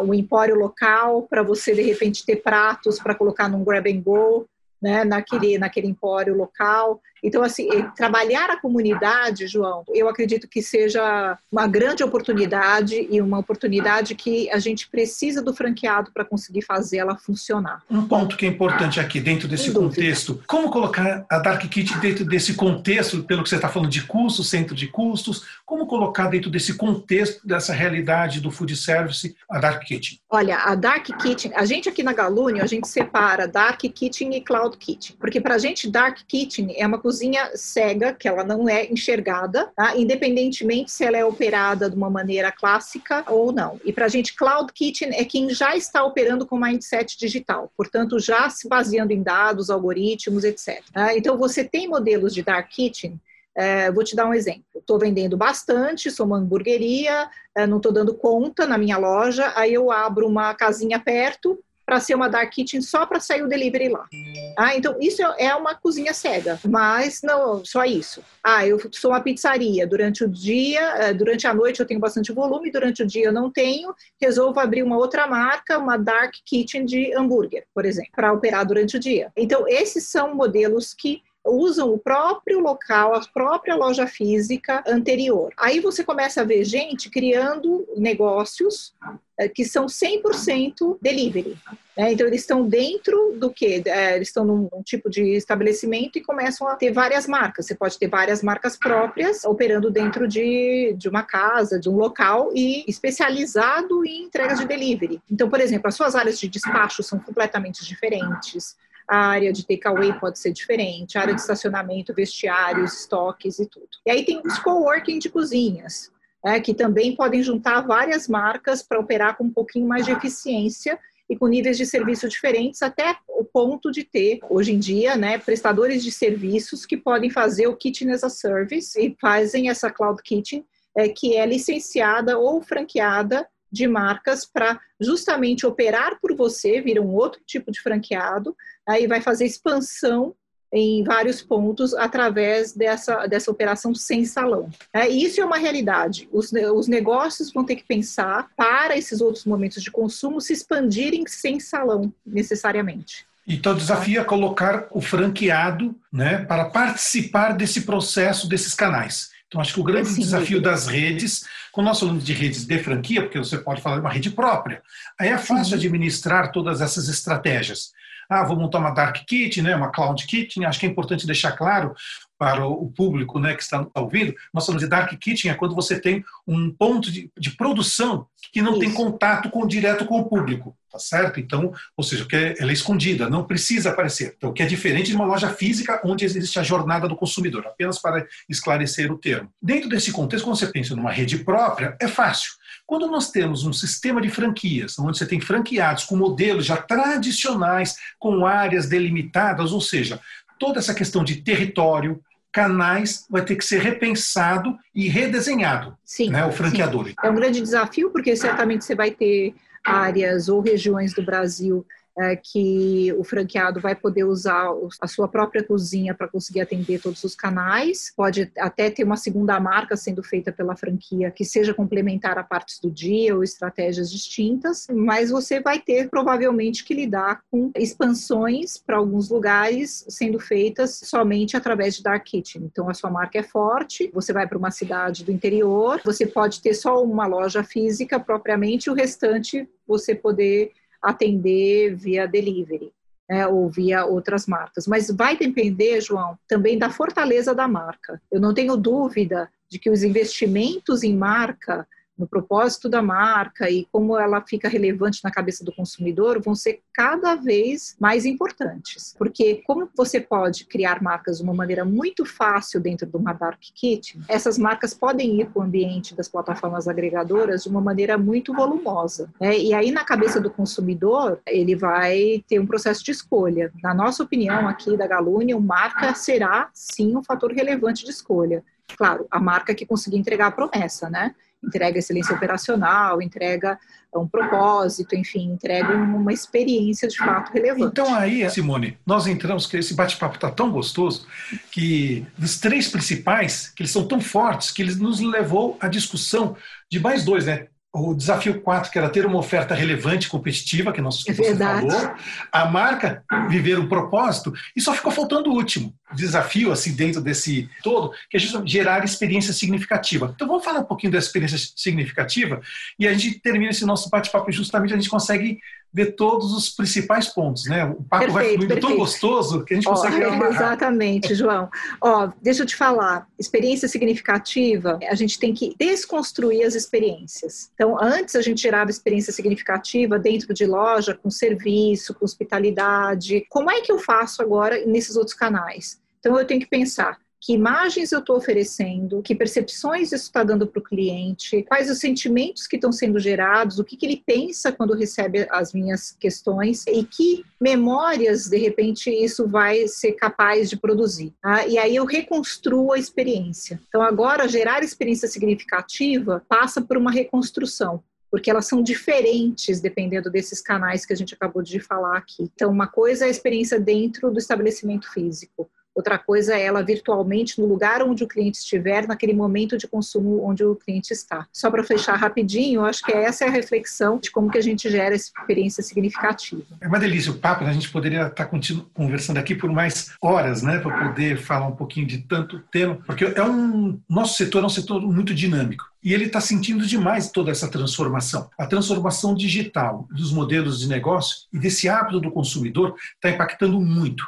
o 0.05 0.13
empório 0.13 0.55
local 0.55 1.23
para 1.23 1.41
você 1.41 1.73
de 1.73 1.81
repente 1.81 2.25
ter 2.25 2.37
pratos 2.37 2.99
para 2.99 3.15
colocar 3.15 3.47
num 3.59 3.65
grab 3.65 3.87
and 3.87 4.03
go, 4.03 4.47
né, 4.81 5.03
naquele, 5.03 5.57
naquele 5.57 5.87
empório 5.87 6.35
local. 6.35 7.01
Então, 7.23 7.43
assim, 7.43 7.69
trabalhar 7.95 8.49
a 8.49 8.59
comunidade, 8.59 9.47
João, 9.47 9.83
eu 9.93 10.07
acredito 10.07 10.47
que 10.47 10.61
seja 10.61 11.37
uma 11.51 11.67
grande 11.67 12.03
oportunidade 12.03 13.07
e 13.09 13.21
uma 13.21 13.39
oportunidade 13.39 14.15
que 14.15 14.49
a 14.51 14.59
gente 14.59 14.87
precisa 14.89 15.41
do 15.41 15.53
franqueado 15.53 16.11
para 16.11 16.25
conseguir 16.25 16.61
fazer 16.61 16.97
ela 16.97 17.17
funcionar. 17.17 17.81
Um 17.89 18.07
ponto 18.07 18.37
que 18.37 18.45
é 18.45 18.49
importante 18.49 18.99
aqui, 18.99 19.19
dentro 19.19 19.47
desse 19.47 19.71
contexto, 19.71 20.41
como 20.47 20.69
colocar 20.69 21.25
a 21.29 21.39
Dark 21.39 21.61
Kit 21.69 21.97
dentro 21.99 22.25
desse 22.25 22.53
contexto, 22.53 23.23
pelo 23.23 23.43
que 23.43 23.49
você 23.49 23.55
está 23.55 23.69
falando 23.69 23.89
de 23.89 24.03
custos, 24.03 24.49
centro 24.49 24.75
de 24.75 24.87
custos, 24.87 25.43
como 25.65 25.85
colocar 25.85 26.27
dentro 26.27 26.49
desse 26.49 26.73
contexto, 26.73 27.45
dessa 27.45 27.73
realidade 27.73 28.41
do 28.41 28.51
food 28.51 28.75
service, 28.75 29.35
a 29.49 29.59
Dark 29.59 29.83
Kitchen? 29.83 30.19
Olha, 30.29 30.57
a 30.57 30.75
Dark 30.75 31.05
Kitchen, 31.21 31.51
a 31.55 31.65
gente 31.65 31.89
aqui 31.89 32.03
na 32.03 32.13
Galúnio, 32.13 32.63
a 32.63 32.67
gente 32.67 32.87
separa 32.87 33.47
Dark 33.47 33.79
Kitchen 33.79 34.35
e 34.35 34.41
Cloud 34.41 34.77
Kitchen, 34.77 35.15
porque 35.19 35.41
para 35.41 35.55
a 35.55 35.57
gente 35.57 35.89
Dark 35.89 36.19
Kitchen 36.27 36.73
é 36.77 36.85
uma 36.85 36.99
cozinha 37.09 37.49
cega, 37.55 38.13
que 38.13 38.27
ela 38.27 38.43
não 38.43 38.69
é 38.69 38.85
enxergada, 38.85 39.71
tá? 39.75 39.97
independentemente 39.97 40.91
se 40.91 41.03
ela 41.03 41.17
é 41.17 41.25
operada 41.25 41.89
de 41.89 41.95
uma 41.95 42.07
maneira 42.07 42.51
clássica 42.51 43.25
ou 43.27 43.51
não. 43.51 43.81
E 43.83 43.91
para 43.91 44.05
a 44.05 44.07
gente, 44.07 44.35
Cloud 44.35 44.71
Kitchen 44.71 45.09
é 45.15 45.25
quem 45.25 45.49
já 45.49 45.75
está 45.75 46.03
operando 46.03 46.45
com 46.45 46.55
mindset 46.55 47.17
digital, 47.17 47.71
portanto, 47.75 48.19
já 48.19 48.47
se 48.51 48.69
baseando 48.69 49.11
em 49.11 49.23
dados, 49.23 49.71
algoritmos, 49.71 50.43
etc. 50.43 50.83
Tá? 50.93 51.17
Então, 51.17 51.35
você 51.35 51.63
tem 51.63 51.87
modelos 51.87 52.31
de 52.31 52.43
Dark 52.43 52.69
Kitchen 52.69 53.19
é, 53.57 53.91
vou 53.91 54.05
te 54.05 54.15
dar 54.15 54.25
um 54.25 54.33
exemplo. 54.33 54.63
Estou 54.75 54.97
vendendo 54.97 55.35
bastante, 55.35 56.11
sou 56.11 56.25
uma 56.25 56.37
hamburgueria, 56.37 57.29
é, 57.53 57.67
não 57.67 57.77
estou 57.77 57.91
dando 57.91 58.13
conta 58.13 58.65
na 58.65 58.77
minha 58.77 58.97
loja, 58.97 59.51
aí 59.55 59.73
eu 59.73 59.91
abro 59.91 60.25
uma 60.27 60.53
casinha 60.53 60.97
perto, 60.97 61.59
para 61.89 61.99
ser 61.99 62.13
uma 62.13 62.29
dark 62.29 62.51
kitchen 62.51 62.83
só 62.83 63.03
para 63.03 63.19
sair 63.19 63.41
o 63.41 63.47
delivery 63.47 63.89
lá. 63.89 64.07
Ah, 64.55 64.75
então 64.75 64.95
isso 65.01 65.23
é 65.39 65.55
uma 65.55 65.73
cozinha 65.73 66.13
cega, 66.13 66.59
mas 66.69 67.21
não 67.23 67.65
só 67.65 67.83
isso. 67.83 68.23
Ah, 68.43 68.63
eu 68.67 68.79
sou 68.91 69.09
uma 69.09 69.19
pizzaria. 69.19 69.87
Durante 69.87 70.23
o 70.23 70.29
dia, 70.29 70.81
eh, 70.97 71.13
durante 71.13 71.47
a 71.47 71.53
noite 71.53 71.79
eu 71.79 71.87
tenho 71.87 71.99
bastante 71.99 72.31
volume, 72.31 72.71
durante 72.71 73.01
o 73.01 73.07
dia 73.07 73.25
eu 73.25 73.33
não 73.33 73.49
tenho. 73.49 73.91
Resolvo 74.21 74.59
abrir 74.59 74.83
uma 74.83 74.97
outra 74.97 75.25
marca, 75.25 75.79
uma 75.79 75.97
dark 75.97 76.35
kitchen 76.45 76.85
de 76.85 77.11
hambúrguer, 77.15 77.65
por 77.73 77.85
exemplo, 77.85 78.11
para 78.15 78.31
operar 78.31 78.67
durante 78.67 78.95
o 78.97 78.99
dia. 78.99 79.31
Então 79.35 79.67
esses 79.67 80.07
são 80.09 80.35
modelos 80.35 80.93
que 80.93 81.23
usam 81.45 81.93
o 81.93 81.97
próprio 81.97 82.59
local, 82.59 83.15
a 83.15 83.21
própria 83.33 83.75
loja 83.75 84.05
física 84.05 84.83
anterior. 84.87 85.53
Aí 85.57 85.79
você 85.79 86.03
começa 86.03 86.41
a 86.41 86.45
ver 86.45 86.63
gente 86.63 87.09
criando 87.09 87.87
negócios 87.95 88.93
eh, 89.37 89.47
que 89.47 89.63
são 89.63 89.85
100% 89.85 90.97
delivery. 91.01 91.57
Né? 91.97 92.13
Então, 92.13 92.27
eles 92.27 92.41
estão 92.41 92.67
dentro 92.67 93.35
do 93.37 93.49
que? 93.49 93.81
É, 93.85 94.15
eles 94.15 94.29
estão 94.29 94.45
num, 94.45 94.69
num, 94.71 94.83
tipo 94.83 95.09
de 95.09 95.35
estabelecimento 95.35 96.17
e 96.17 96.23
começam 96.23 96.67
a 96.67 96.75
ter 96.75 96.91
várias 96.91 97.25
marcas. 97.25 97.65
Você 97.65 97.75
pode 97.75 97.97
ter 97.97 98.07
várias 98.07 98.43
marcas 98.43 98.77
próprias 98.77 99.43
operando 99.45 99.89
dentro 99.89 100.27
de, 100.27 100.93
de 100.97 101.09
uma 101.09 101.23
casa, 101.23 101.79
de 101.79 101.89
um 101.89 101.95
local 101.95 102.51
e 102.53 102.83
especializado 102.87 104.05
em 104.05 104.23
entregas 104.23 104.59
de 104.59 104.65
delivery. 104.65 105.21
Então, 105.31 105.49
por 105.49 105.59
exemplo, 105.59 105.87
as 105.87 105.95
suas 105.95 106.15
áreas 106.15 106.39
de 106.39 106.47
despacho 106.47 107.01
são 107.01 107.19
completamente 107.19 107.85
diferentes 107.85 108.77
a 109.09 109.17
área 109.17 109.51
de 109.51 109.65
takeaway 109.65 110.13
pode 110.19 110.37
ser 110.37 110.51
diferente, 110.51 111.17
a 111.17 111.21
área 111.21 111.33
de 111.33 111.41
estacionamento, 111.41 112.13
vestiários, 112.13 112.93
estoques 112.93 113.57
e 113.57 113.65
tudo. 113.65 113.89
E 114.05 114.11
aí 114.11 114.23
tem 114.23 114.39
os 114.45 114.59
coworking 114.59 115.17
de 115.17 115.29
cozinhas, 115.29 116.11
né, 116.45 116.59
que 116.59 116.75
também 116.75 117.15
podem 117.15 117.41
juntar 117.41 117.81
várias 117.81 118.27
marcas 118.27 118.83
para 118.83 118.99
operar 118.99 119.35
com 119.35 119.45
um 119.45 119.51
pouquinho 119.51 119.87
mais 119.87 120.05
de 120.05 120.11
eficiência 120.11 120.99
e 121.27 121.35
com 121.35 121.47
níveis 121.47 121.77
de 121.77 121.87
serviço 121.87 122.29
diferentes, 122.29 122.83
até 122.83 123.15
o 123.27 123.43
ponto 123.43 123.91
de 123.91 124.03
ter, 124.03 124.39
hoje 124.47 124.73
em 124.73 124.79
dia, 124.79 125.15
né, 125.15 125.39
prestadores 125.39 126.03
de 126.03 126.11
serviços 126.11 126.85
que 126.85 126.97
podem 126.97 127.31
fazer 127.31 127.67
o 127.67 127.75
Kitchen 127.75 128.11
as 128.11 128.23
a 128.23 128.29
Service 128.29 128.99
e 128.99 129.15
fazem 129.19 129.69
essa 129.69 129.89
Cloud 129.89 130.21
Kitchen, 130.21 130.63
é, 130.95 131.09
que 131.09 131.35
é 131.35 131.45
licenciada 131.45 132.37
ou 132.37 132.61
franqueada 132.61 133.47
de 133.71 133.87
marcas 133.87 134.45
para 134.45 134.79
justamente 134.99 135.65
operar 135.65 136.19
por 136.21 136.35
você, 136.35 136.81
vira 136.81 137.01
um 137.01 137.13
outro 137.13 137.41
tipo 137.45 137.71
de 137.71 137.81
franqueado, 137.81 138.55
aí 138.87 139.07
vai 139.07 139.21
fazer 139.21 139.45
expansão 139.45 140.35
em 140.71 141.03
vários 141.03 141.41
pontos 141.41 141.93
através 141.95 142.73
dessa, 142.73 143.25
dessa 143.25 143.49
operação 143.49 143.95
sem 143.95 144.23
salão. 144.23 144.69
É, 144.93 145.07
isso 145.07 145.41
é 145.41 145.45
uma 145.45 145.57
realidade. 145.57 146.29
Os, 146.31 146.51
os 146.51 146.87
negócios 146.87 147.51
vão 147.51 147.65
ter 147.65 147.75
que 147.75 147.83
pensar 147.83 148.49
para 148.55 148.95
esses 148.95 149.19
outros 149.19 149.45
momentos 149.45 149.81
de 149.81 149.89
consumo 149.89 150.39
se 150.39 150.53
expandirem 150.53 151.25
sem 151.27 151.59
salão, 151.59 152.13
necessariamente. 152.25 153.25
Então, 153.47 153.73
o 153.73 153.77
desafio 153.77 154.21
é 154.21 154.23
colocar 154.23 154.87
o 154.91 155.01
franqueado 155.01 155.95
né, 156.13 156.45
para 156.45 156.65
participar 156.65 157.53
desse 157.53 157.81
processo 157.81 158.47
desses 158.47 158.75
canais. 158.75 159.31
Então, 159.49 159.59
acho 159.59 159.73
que 159.73 159.79
o 159.79 159.83
grande 159.83 160.09
Sim, 160.09 160.21
desafio 160.21 160.61
das 160.61 160.85
redes, 160.85 161.43
quando 161.71 161.87
nós 161.87 161.99
falamos 161.99 162.23
de 162.23 162.33
redes 162.33 162.65
de 162.65 162.79
franquia, 162.79 163.23
porque 163.23 163.39
você 163.39 163.57
pode 163.57 163.81
falar 163.81 163.95
de 163.95 164.01
uma 164.01 164.11
rede 164.11 164.29
própria, 164.29 164.81
aí 165.19 165.29
é 165.29 165.37
fácil 165.39 165.75
administrar 165.75 166.51
todas 166.51 166.81
essas 166.81 167.09
estratégias. 167.09 167.91
Ah, 168.29 168.43
vou 168.43 168.55
montar 168.55 168.77
uma 168.77 168.91
dark 168.91 169.25
kit, 169.25 169.59
né, 169.59 169.75
uma 169.75 169.91
cloud 169.91 170.23
kitchen. 170.27 170.63
Acho 170.63 170.79
que 170.79 170.85
é 170.85 170.89
importante 170.89 171.25
deixar 171.25 171.53
claro 171.53 171.95
para 172.39 172.65
o 172.65 172.89
público 172.89 173.37
né, 173.37 173.53
que 173.53 173.61
está 173.61 173.85
ouvindo, 173.95 174.33
nós 174.53 174.65
falamos 174.65 174.81
de 174.81 174.89
dark 174.89 175.11
kitchen 175.19 175.51
é 175.51 175.53
quando 175.53 175.75
você 175.75 175.99
tem 175.99 176.23
um 176.47 176.71
ponto 176.71 177.11
de, 177.11 177.29
de 177.37 177.51
produção 177.51 178.25
que 178.53 178.61
não 178.61 178.71
Isso. 178.71 178.79
tem 178.79 178.93
contato 178.93 179.49
com, 179.49 179.67
direto 179.67 180.05
com 180.05 180.21
o 180.21 180.29
público, 180.29 180.73
tá 180.91 180.99
certo? 180.99 181.39
Então, 181.39 181.73
ou 181.95 182.03
seja, 182.03 182.25
que 182.25 182.35
é, 182.35 182.55
ela 182.59 182.71
é 182.71 182.73
escondida, 182.73 183.29
não 183.29 183.43
precisa 183.43 183.89
aparecer. 183.89 184.33
Então, 184.37 184.51
que 184.51 184.63
é 184.63 184.65
diferente 184.65 185.09
de 185.09 185.15
uma 185.15 185.25
loja 185.25 185.49
física 185.49 186.01
onde 186.03 186.25
existe 186.25 186.59
a 186.59 186.63
jornada 186.63 187.07
do 187.07 187.15
consumidor, 187.15 187.65
apenas 187.67 187.99
para 187.99 188.25
esclarecer 188.47 189.11
o 189.11 189.17
termo. 189.17 189.51
Dentro 189.61 189.89
desse 189.89 190.11
contexto, 190.11 190.45
quando 190.45 190.57
você 190.57 190.67
pensa 190.67 190.95
numa 190.95 191.11
rede 191.11 191.39
própria, 191.39 191.95
é 191.99 192.07
fácil. 192.07 192.51
Quando 192.85 193.07
nós 193.07 193.29
temos 193.29 193.65
um 193.65 193.73
sistema 193.73 194.19
de 194.19 194.29
franquias, 194.29 194.97
onde 194.97 195.17
você 195.17 195.25
tem 195.25 195.39
franqueados 195.39 196.05
com 196.05 196.15
modelos 196.15 196.65
já 196.65 196.75
tradicionais, 196.75 197.95
com 198.17 198.45
áreas 198.45 198.87
delimitadas, 198.87 199.71
ou 199.71 199.79
seja, 199.79 200.19
toda 200.57 200.79
essa 200.79 200.93
questão 200.93 201.23
de 201.23 201.35
território, 201.37 202.19
canais 202.51 203.25
vai 203.29 203.43
ter 203.43 203.55
que 203.55 203.63
ser 203.63 203.79
repensado 203.79 204.77
e 204.93 205.07
redesenhado, 205.07 205.95
sim, 206.03 206.29
né, 206.29 206.45
o 206.45 206.51
franqueador. 206.51 207.07
Sim. 207.07 207.13
É 207.23 207.29
um 207.29 207.35
grande 207.35 207.61
desafio, 207.61 208.09
porque 208.09 208.35
certamente 208.35 208.83
você 208.83 208.95
vai 208.95 209.11
ter 209.11 209.53
áreas 209.83 210.49
ou 210.49 210.59
regiões 210.61 211.13
do 211.13 211.23
Brasil 211.23 211.85
é, 212.19 212.35
que 212.35 213.13
o 213.17 213.23
franqueado 213.23 213.79
vai 213.79 213.95
poder 213.95 214.25
usar 214.25 214.69
a 214.99 215.07
sua 215.07 215.27
própria 215.27 215.63
cozinha 215.63 216.13
para 216.13 216.27
conseguir 216.27 216.61
atender 216.61 217.01
todos 217.01 217.23
os 217.23 217.33
canais. 217.33 218.11
Pode 218.15 218.51
até 218.57 218.89
ter 218.89 219.03
uma 219.03 219.15
segunda 219.15 219.57
marca 219.59 219.95
sendo 219.95 220.21
feita 220.21 220.51
pela 220.51 220.75
franquia 220.75 221.31
que 221.31 221.45
seja 221.45 221.73
complementar 221.73 222.37
a 222.37 222.43
partes 222.43 222.79
do 222.79 222.91
dia 222.91 223.35
ou 223.35 223.43
estratégias 223.43 224.11
distintas, 224.11 224.87
mas 224.91 225.29
você 225.29 225.61
vai 225.61 225.79
ter 225.79 226.09
provavelmente 226.09 226.83
que 226.83 226.93
lidar 226.93 227.41
com 227.49 227.71
expansões 227.75 228.77
para 228.77 228.97
alguns 228.97 229.29
lugares 229.29 230.05
sendo 230.09 230.39
feitas 230.39 230.99
somente 231.03 231.55
através 231.55 231.95
de 231.95 232.03
dark 232.03 232.25
kitchen. 232.25 232.63
Então 232.65 232.89
a 232.89 232.93
sua 232.93 233.09
marca 233.09 233.39
é 233.39 233.43
forte, 233.43 234.11
você 234.13 234.33
vai 234.33 234.45
para 234.45 234.57
uma 234.57 234.71
cidade 234.71 235.23
do 235.23 235.31
interior, 235.31 236.01
você 236.03 236.25
pode 236.25 236.61
ter 236.61 236.73
só 236.73 237.01
uma 237.01 237.25
loja 237.25 237.63
física 237.63 238.19
propriamente, 238.19 238.89
o 238.89 238.93
restante 238.93 239.67
você 239.87 240.13
poder 240.13 240.71
atender 241.01 241.95
via 241.95 242.27
delivery. 242.27 242.91
Né, 243.31 243.45
ou 243.45 243.69
via 243.69 244.05
outras 244.05 244.47
marcas. 244.47 244.87
Mas 244.87 245.11
vai 245.11 245.37
depender, 245.37 246.01
João, 246.01 246.35
também 246.47 246.79
da 246.79 246.89
fortaleza 246.89 247.53
da 247.53 247.67
marca. 247.67 248.19
Eu 248.31 248.41
não 248.41 248.55
tenho 248.55 248.75
dúvida 248.75 249.47
de 249.69 249.77
que 249.77 249.91
os 249.91 250.01
investimentos 250.01 251.03
em 251.03 251.15
marca 251.15 251.87
no 252.19 252.27
propósito 252.27 252.89
da 252.89 253.01
marca 253.01 253.69
e 253.69 253.87
como 253.91 254.17
ela 254.17 254.41
fica 254.41 254.67
relevante 254.67 255.23
na 255.23 255.31
cabeça 255.31 255.63
do 255.63 255.73
consumidor 255.73 256.41
vão 256.41 256.53
ser 256.53 256.81
cada 256.93 257.35
vez 257.35 257.95
mais 257.97 258.25
importantes. 258.25 259.15
Porque 259.17 259.63
como 259.65 259.89
você 259.95 260.19
pode 260.19 260.65
criar 260.65 261.01
marcas 261.01 261.37
de 261.37 261.43
uma 261.43 261.53
maneira 261.53 261.85
muito 261.85 262.25
fácil 262.25 262.81
dentro 262.81 263.07
de 263.07 263.15
uma 263.15 263.31
dark 263.31 263.61
kitchen, 263.73 264.21
essas 264.27 264.57
marcas 264.57 264.93
podem 264.93 265.39
ir 265.39 265.45
para 265.45 265.61
o 265.61 265.63
ambiente 265.63 266.13
das 266.13 266.27
plataformas 266.27 266.87
agregadoras 266.89 267.63
de 267.63 267.69
uma 267.69 267.79
maneira 267.79 268.17
muito 268.17 268.53
volumosa. 268.53 269.31
Né? 269.39 269.57
E 269.57 269.73
aí 269.73 269.89
na 269.89 270.03
cabeça 270.03 270.41
do 270.41 270.49
consumidor 270.49 271.39
ele 271.47 271.75
vai 271.75 272.43
ter 272.47 272.59
um 272.59 272.67
processo 272.67 273.03
de 273.03 273.11
escolha. 273.11 273.71
Na 273.81 273.93
nossa 273.93 274.23
opinião 274.23 274.67
aqui 274.67 274.97
da 274.97 275.07
Galunion, 275.07 275.61
marca 275.61 276.13
será 276.13 276.69
sim 276.73 277.15
um 277.15 277.23
fator 277.23 277.53
relevante 277.53 278.03
de 278.03 278.11
escolha. 278.11 278.63
Claro, 278.97 279.27
a 279.29 279.39
marca 279.39 279.75
que 279.75 279.85
conseguir 279.85 280.17
entregar 280.17 280.47
a 280.47 280.51
promessa, 280.51 281.09
né? 281.09 281.35
Entrega 281.63 281.99
excelência 281.99 282.35
operacional, 282.35 283.21
entrega 283.21 283.77
um 284.15 284.27
propósito, 284.27 285.15
enfim, 285.15 285.51
entrega 285.51 285.93
uma 285.93 286.33
experiência 286.33 287.07
de 287.07 287.17
fato 287.17 287.51
relevante. 287.53 287.91
Então 287.91 288.13
aí, 288.15 288.49
Simone, 288.49 288.97
nós 289.05 289.27
entramos, 289.27 289.67
que 289.67 289.77
esse 289.77 289.93
bate-papo 289.93 290.35
está 290.35 290.49
tão 290.49 290.71
gostoso, 290.71 291.27
que 291.71 292.25
dos 292.37 292.59
três 292.59 292.87
principais, 292.87 293.69
que 293.69 293.83
eles 293.83 293.91
são 293.91 294.07
tão 294.07 294.19
fortes, 294.19 294.71
que 294.71 294.81
eles 294.81 294.97
nos 294.97 295.19
levou 295.19 295.77
à 295.79 295.87
discussão 295.87 296.55
de 296.89 296.99
mais 296.99 297.23
dois, 297.23 297.45
né? 297.45 297.67
O 297.91 298.13
desafio 298.13 298.61
4, 298.61 298.91
que 298.91 298.99
era 298.99 299.09
ter 299.09 299.25
uma 299.25 299.39
oferta 299.39 299.73
relevante 299.73 300.27
e 300.27 300.29
competitiva, 300.29 300.91
que 300.91 301.01
nós, 301.01 301.23
é 301.27 301.33
você 301.33 301.55
falou, 301.55 302.13
a 302.51 302.65
marca 302.65 303.23
viver 303.49 303.79
um 303.79 303.89
propósito, 303.89 304.53
e 304.75 304.81
só 304.81 304.93
ficou 304.93 305.11
faltando 305.11 305.49
o 305.49 305.55
último 305.55 305.93
desafio, 306.13 306.71
assim, 306.71 306.93
dentro 306.93 307.19
desse 307.19 307.67
todo, 307.81 308.11
que 308.29 308.37
é 308.37 308.39
gerar 308.39 309.03
experiência 309.03 309.53
significativa. 309.53 310.31
Então 310.35 310.47
vamos 310.47 310.63
falar 310.63 310.81
um 310.81 310.85
pouquinho 310.85 311.11
da 311.11 311.17
experiência 311.17 311.57
significativa, 311.75 312.61
e 312.97 313.07
a 313.07 313.13
gente 313.13 313.39
termina 313.39 313.71
esse 313.71 313.85
nosso 313.85 314.09
bate-papo 314.09 314.51
justamente, 314.51 314.93
a 314.93 314.97
gente 314.97 315.09
consegue 315.09 315.59
ver 315.91 316.15
todos 316.15 316.53
os 316.53 316.69
principais 316.69 317.27
pontos, 317.27 317.65
né? 317.65 317.85
O 317.85 318.03
papo 318.03 318.25
perfeito, 318.25 318.33
vai 318.33 318.45
fluindo 318.45 318.67
perfeito. 318.67 318.87
tão 318.87 318.97
gostoso 318.97 319.65
que 319.65 319.73
a 319.73 319.77
gente 319.77 319.87
Ó, 319.87 319.91
consegue 319.91 320.21
amarrar. 320.23 320.51
Exatamente, 320.51 321.33
João. 321.33 321.69
Ó, 321.99 322.31
deixa 322.41 322.63
eu 322.63 322.67
te 322.67 322.75
falar, 322.75 323.27
experiência 323.37 323.87
significativa, 323.87 324.99
a 325.09 325.15
gente 325.15 325.39
tem 325.39 325.53
que 325.53 325.73
desconstruir 325.79 326.63
as 326.63 326.75
experiências. 326.75 327.71
Então, 327.73 327.97
antes 327.99 328.35
a 328.35 328.41
gente 328.41 328.61
gerava 328.61 328.91
experiência 328.91 329.33
significativa 329.33 330.19
dentro 330.19 330.53
de 330.53 330.65
loja, 330.65 331.15
com 331.15 331.29
serviço, 331.29 332.13
com 332.13 332.25
hospitalidade. 332.25 333.45
Como 333.49 333.71
é 333.71 333.81
que 333.81 333.91
eu 333.91 333.99
faço 333.99 334.41
agora 334.41 334.85
nesses 334.85 335.15
outros 335.15 335.35
canais? 335.35 335.99
Então, 336.19 336.37
eu 336.37 336.45
tenho 336.45 336.59
que 336.59 336.67
pensar, 336.67 337.17
que 337.41 337.53
imagens 337.53 338.11
eu 338.11 338.19
estou 338.19 338.35
oferecendo, 338.35 339.21
que 339.21 339.33
percepções 339.33 340.11
isso 340.11 340.25
está 340.25 340.43
dando 340.43 340.67
para 340.67 340.79
o 340.79 340.83
cliente, 340.83 341.63
quais 341.63 341.89
os 341.89 341.99
sentimentos 341.99 342.67
que 342.67 342.75
estão 342.75 342.91
sendo 342.91 343.19
gerados, 343.19 343.79
o 343.79 343.83
que, 343.83 343.95
que, 343.95 344.05
ele 344.05 344.23
pensa 344.25 344.71
quando 344.71 344.93
recebe 344.93 345.47
as 345.49 345.73
minhas 345.73 346.15
questões 346.19 346.85
e 346.87 347.03
que 347.03 347.45
memórias, 347.59 348.47
de 348.47 348.57
repente, 348.57 349.09
isso 349.09 349.47
vai 349.47 349.87
ser 349.87 350.13
capaz 350.13 350.69
de 350.69 350.77
produzir. 350.77 351.33
Tá? 351.41 351.65
E 351.65 351.77
aí 351.77 351.95
eu 351.95 352.05
reconstruo 352.05 352.93
a 352.93 352.99
experiência. 352.99 353.79
Então, 353.87 354.01
agora, 354.01 354.47
gerar 354.47 354.83
experiência 354.83 355.27
significativa 355.27 356.43
passa 356.49 356.81
por 356.81 356.97
uma 356.97 357.11
reconstrução 357.11 358.03
porque 358.31 358.49
elas 358.49 358.67
são 358.67 358.83
diferentes 358.83 359.81
dependendo 359.81 360.29
desses 360.29 360.61
canais 360.61 361.05
que 361.05 361.13
a 361.13 361.15
gente 361.15 361.33
acabou 361.33 361.61
de 361.61 361.79
falar 361.79 362.17
aqui. 362.17 362.43
Então, 362.53 362.71
uma 362.71 362.87
coisa 362.87 363.25
é 363.25 363.27
a 363.27 363.31
experiência 363.31 363.79
dentro 363.79 364.31
do 364.31 364.37
estabelecimento 364.37 365.11
físico, 365.11 365.69
Outra 365.99 366.17
coisa 366.17 366.55
é 366.55 366.63
ela 366.63 366.81
virtualmente 366.81 367.59
no 367.59 367.67
lugar 367.67 368.01
onde 368.01 368.23
o 368.23 368.27
cliente 368.27 368.57
estiver, 368.57 369.05
naquele 369.05 369.33
momento 369.33 369.77
de 369.77 369.85
consumo 369.85 370.47
onde 370.47 370.63
o 370.63 370.73
cliente 370.73 371.11
está. 371.11 371.45
Só 371.51 371.69
para 371.69 371.83
fechar 371.83 372.15
rapidinho, 372.15 372.79
eu 372.79 372.85
acho 372.85 373.03
que 373.03 373.11
essa 373.11 373.43
é 373.43 373.49
a 373.49 373.51
reflexão 373.51 374.17
de 374.17 374.31
como 374.31 374.49
que 374.49 374.57
a 374.57 374.61
gente 374.61 374.89
gera 374.89 375.13
essa 375.13 375.29
experiência 375.37 375.83
significativa. 375.83 376.63
É 376.79 376.87
uma 376.87 377.01
delícia 377.01 377.33
o 377.33 377.37
papo, 377.37 377.65
né? 377.65 377.71
a 377.71 377.73
gente 377.73 377.89
poderia 377.89 378.27
estar 378.27 378.49
conversando 378.93 379.39
aqui 379.39 379.53
por 379.53 379.69
mais 379.69 380.13
horas, 380.21 380.63
né, 380.63 380.79
para 380.79 381.09
poder 381.09 381.37
falar 381.37 381.67
um 381.67 381.75
pouquinho 381.75 382.07
de 382.07 382.19
tanto 382.19 382.59
tema, 382.71 382.95
porque 383.05 383.25
é 383.25 383.43
um 383.43 383.99
nosso 384.07 384.37
setor 384.37 384.63
é 384.63 384.67
um 384.67 384.69
setor 384.69 385.01
muito 385.01 385.35
dinâmico. 385.35 385.83
E 386.01 386.13
ele 386.13 386.25
está 386.25 386.39
sentindo 386.39 386.85
demais 386.85 387.29
toda 387.29 387.51
essa 387.51 387.67
transformação. 387.67 388.49
A 388.57 388.65
transformação 388.65 389.35
digital 389.35 390.07
dos 390.09 390.31
modelos 390.31 390.79
de 390.79 390.87
negócio 390.87 391.47
e 391.51 391.59
desse 391.59 391.89
hábito 391.89 392.21
do 392.21 392.31
consumidor 392.31 392.95
está 393.15 393.29
impactando 393.29 393.81
muito. 393.81 394.25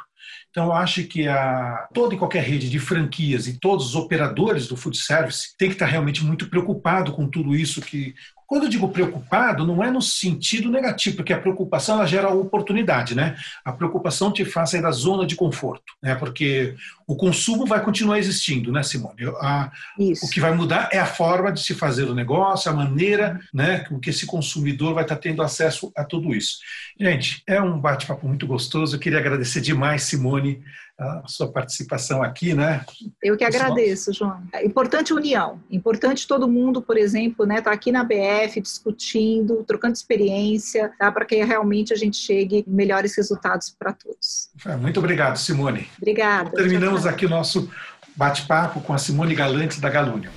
Então, 0.52 0.66
eu 0.66 0.72
acho 0.74 1.04
que 1.04 1.26
a, 1.26 1.88
toda 1.94 2.14
e 2.14 2.18
qualquer 2.18 2.44
rede 2.44 2.68
de 2.68 2.78
franquias 2.78 3.46
e 3.46 3.58
todos 3.58 3.86
os 3.86 3.94
operadores 3.94 4.68
do 4.68 4.76
food 4.76 4.98
service 4.98 5.56
têm 5.56 5.70
que 5.70 5.76
estar 5.76 5.86
realmente 5.86 6.22
muito 6.22 6.46
preocupado 6.50 7.10
com 7.12 7.26
tudo 7.26 7.56
isso 7.56 7.80
que 7.80 8.14
quando 8.52 8.64
eu 8.64 8.68
digo 8.68 8.90
preocupado, 8.90 9.66
não 9.66 9.82
é 9.82 9.90
no 9.90 10.02
sentido 10.02 10.70
negativo, 10.70 11.16
porque 11.16 11.32
a 11.32 11.40
preocupação 11.40 11.96
ela 11.96 12.06
gera 12.06 12.28
oportunidade, 12.28 13.14
né? 13.14 13.34
A 13.64 13.72
preocupação 13.72 14.30
te 14.30 14.44
faz 14.44 14.68
sair 14.68 14.82
da 14.82 14.90
zona 14.90 15.26
de 15.26 15.34
conforto, 15.34 15.94
né? 16.02 16.14
Porque 16.16 16.74
o 17.06 17.16
consumo 17.16 17.64
vai 17.64 17.82
continuar 17.82 18.18
existindo, 18.18 18.70
né, 18.70 18.82
Simone? 18.82 19.24
A, 19.40 19.72
o 19.98 20.28
que 20.28 20.38
vai 20.38 20.54
mudar 20.54 20.90
é 20.92 20.98
a 20.98 21.06
forma 21.06 21.50
de 21.50 21.62
se 21.62 21.72
fazer 21.72 22.04
o 22.04 22.14
negócio, 22.14 22.70
a 22.70 22.74
maneira, 22.74 23.40
né, 23.54 23.86
com 23.88 23.98
que 23.98 24.10
esse 24.10 24.26
consumidor 24.26 24.92
vai 24.92 25.04
estar 25.04 25.16
tendo 25.16 25.42
acesso 25.42 25.90
a 25.96 26.04
tudo 26.04 26.34
isso. 26.34 26.58
Gente, 27.00 27.42
é 27.46 27.58
um 27.58 27.80
bate-papo 27.80 28.28
muito 28.28 28.46
gostoso. 28.46 28.96
Eu 28.96 29.00
queria 29.00 29.18
agradecer 29.18 29.62
demais, 29.62 30.02
Simone, 30.02 30.62
a 31.02 31.24
sua 31.26 31.50
participação 31.50 32.22
aqui, 32.22 32.54
né? 32.54 32.84
Eu 33.22 33.36
que 33.36 33.44
agradeço, 33.44 34.12
João. 34.12 34.42
É 34.52 34.64
importante 34.64 35.12
união, 35.12 35.60
importante 35.70 36.26
todo 36.26 36.48
mundo, 36.48 36.80
por 36.80 36.96
exemplo, 36.96 37.44
né, 37.44 37.60
tá 37.60 37.72
aqui 37.72 37.90
na 37.90 38.04
BF 38.04 38.60
discutindo, 38.60 39.64
trocando 39.64 39.94
experiência, 39.94 40.92
tá, 40.98 41.10
para 41.10 41.24
que 41.24 41.42
realmente 41.42 41.92
a 41.92 41.96
gente 41.96 42.16
chegue 42.16 42.64
melhores 42.66 43.16
resultados 43.16 43.74
para 43.78 43.92
todos. 43.92 44.50
É, 44.64 44.76
muito 44.76 44.98
obrigado, 44.98 45.36
Simone. 45.36 45.88
Obrigada. 45.98 46.50
Terminamos 46.50 47.06
aqui 47.06 47.26
o 47.26 47.30
nosso 47.30 47.70
bate-papo 48.16 48.80
com 48.80 48.92
a 48.92 48.98
Simone 48.98 49.34
Galante 49.34 49.80
da 49.80 49.88
Galúnio. 49.88 50.30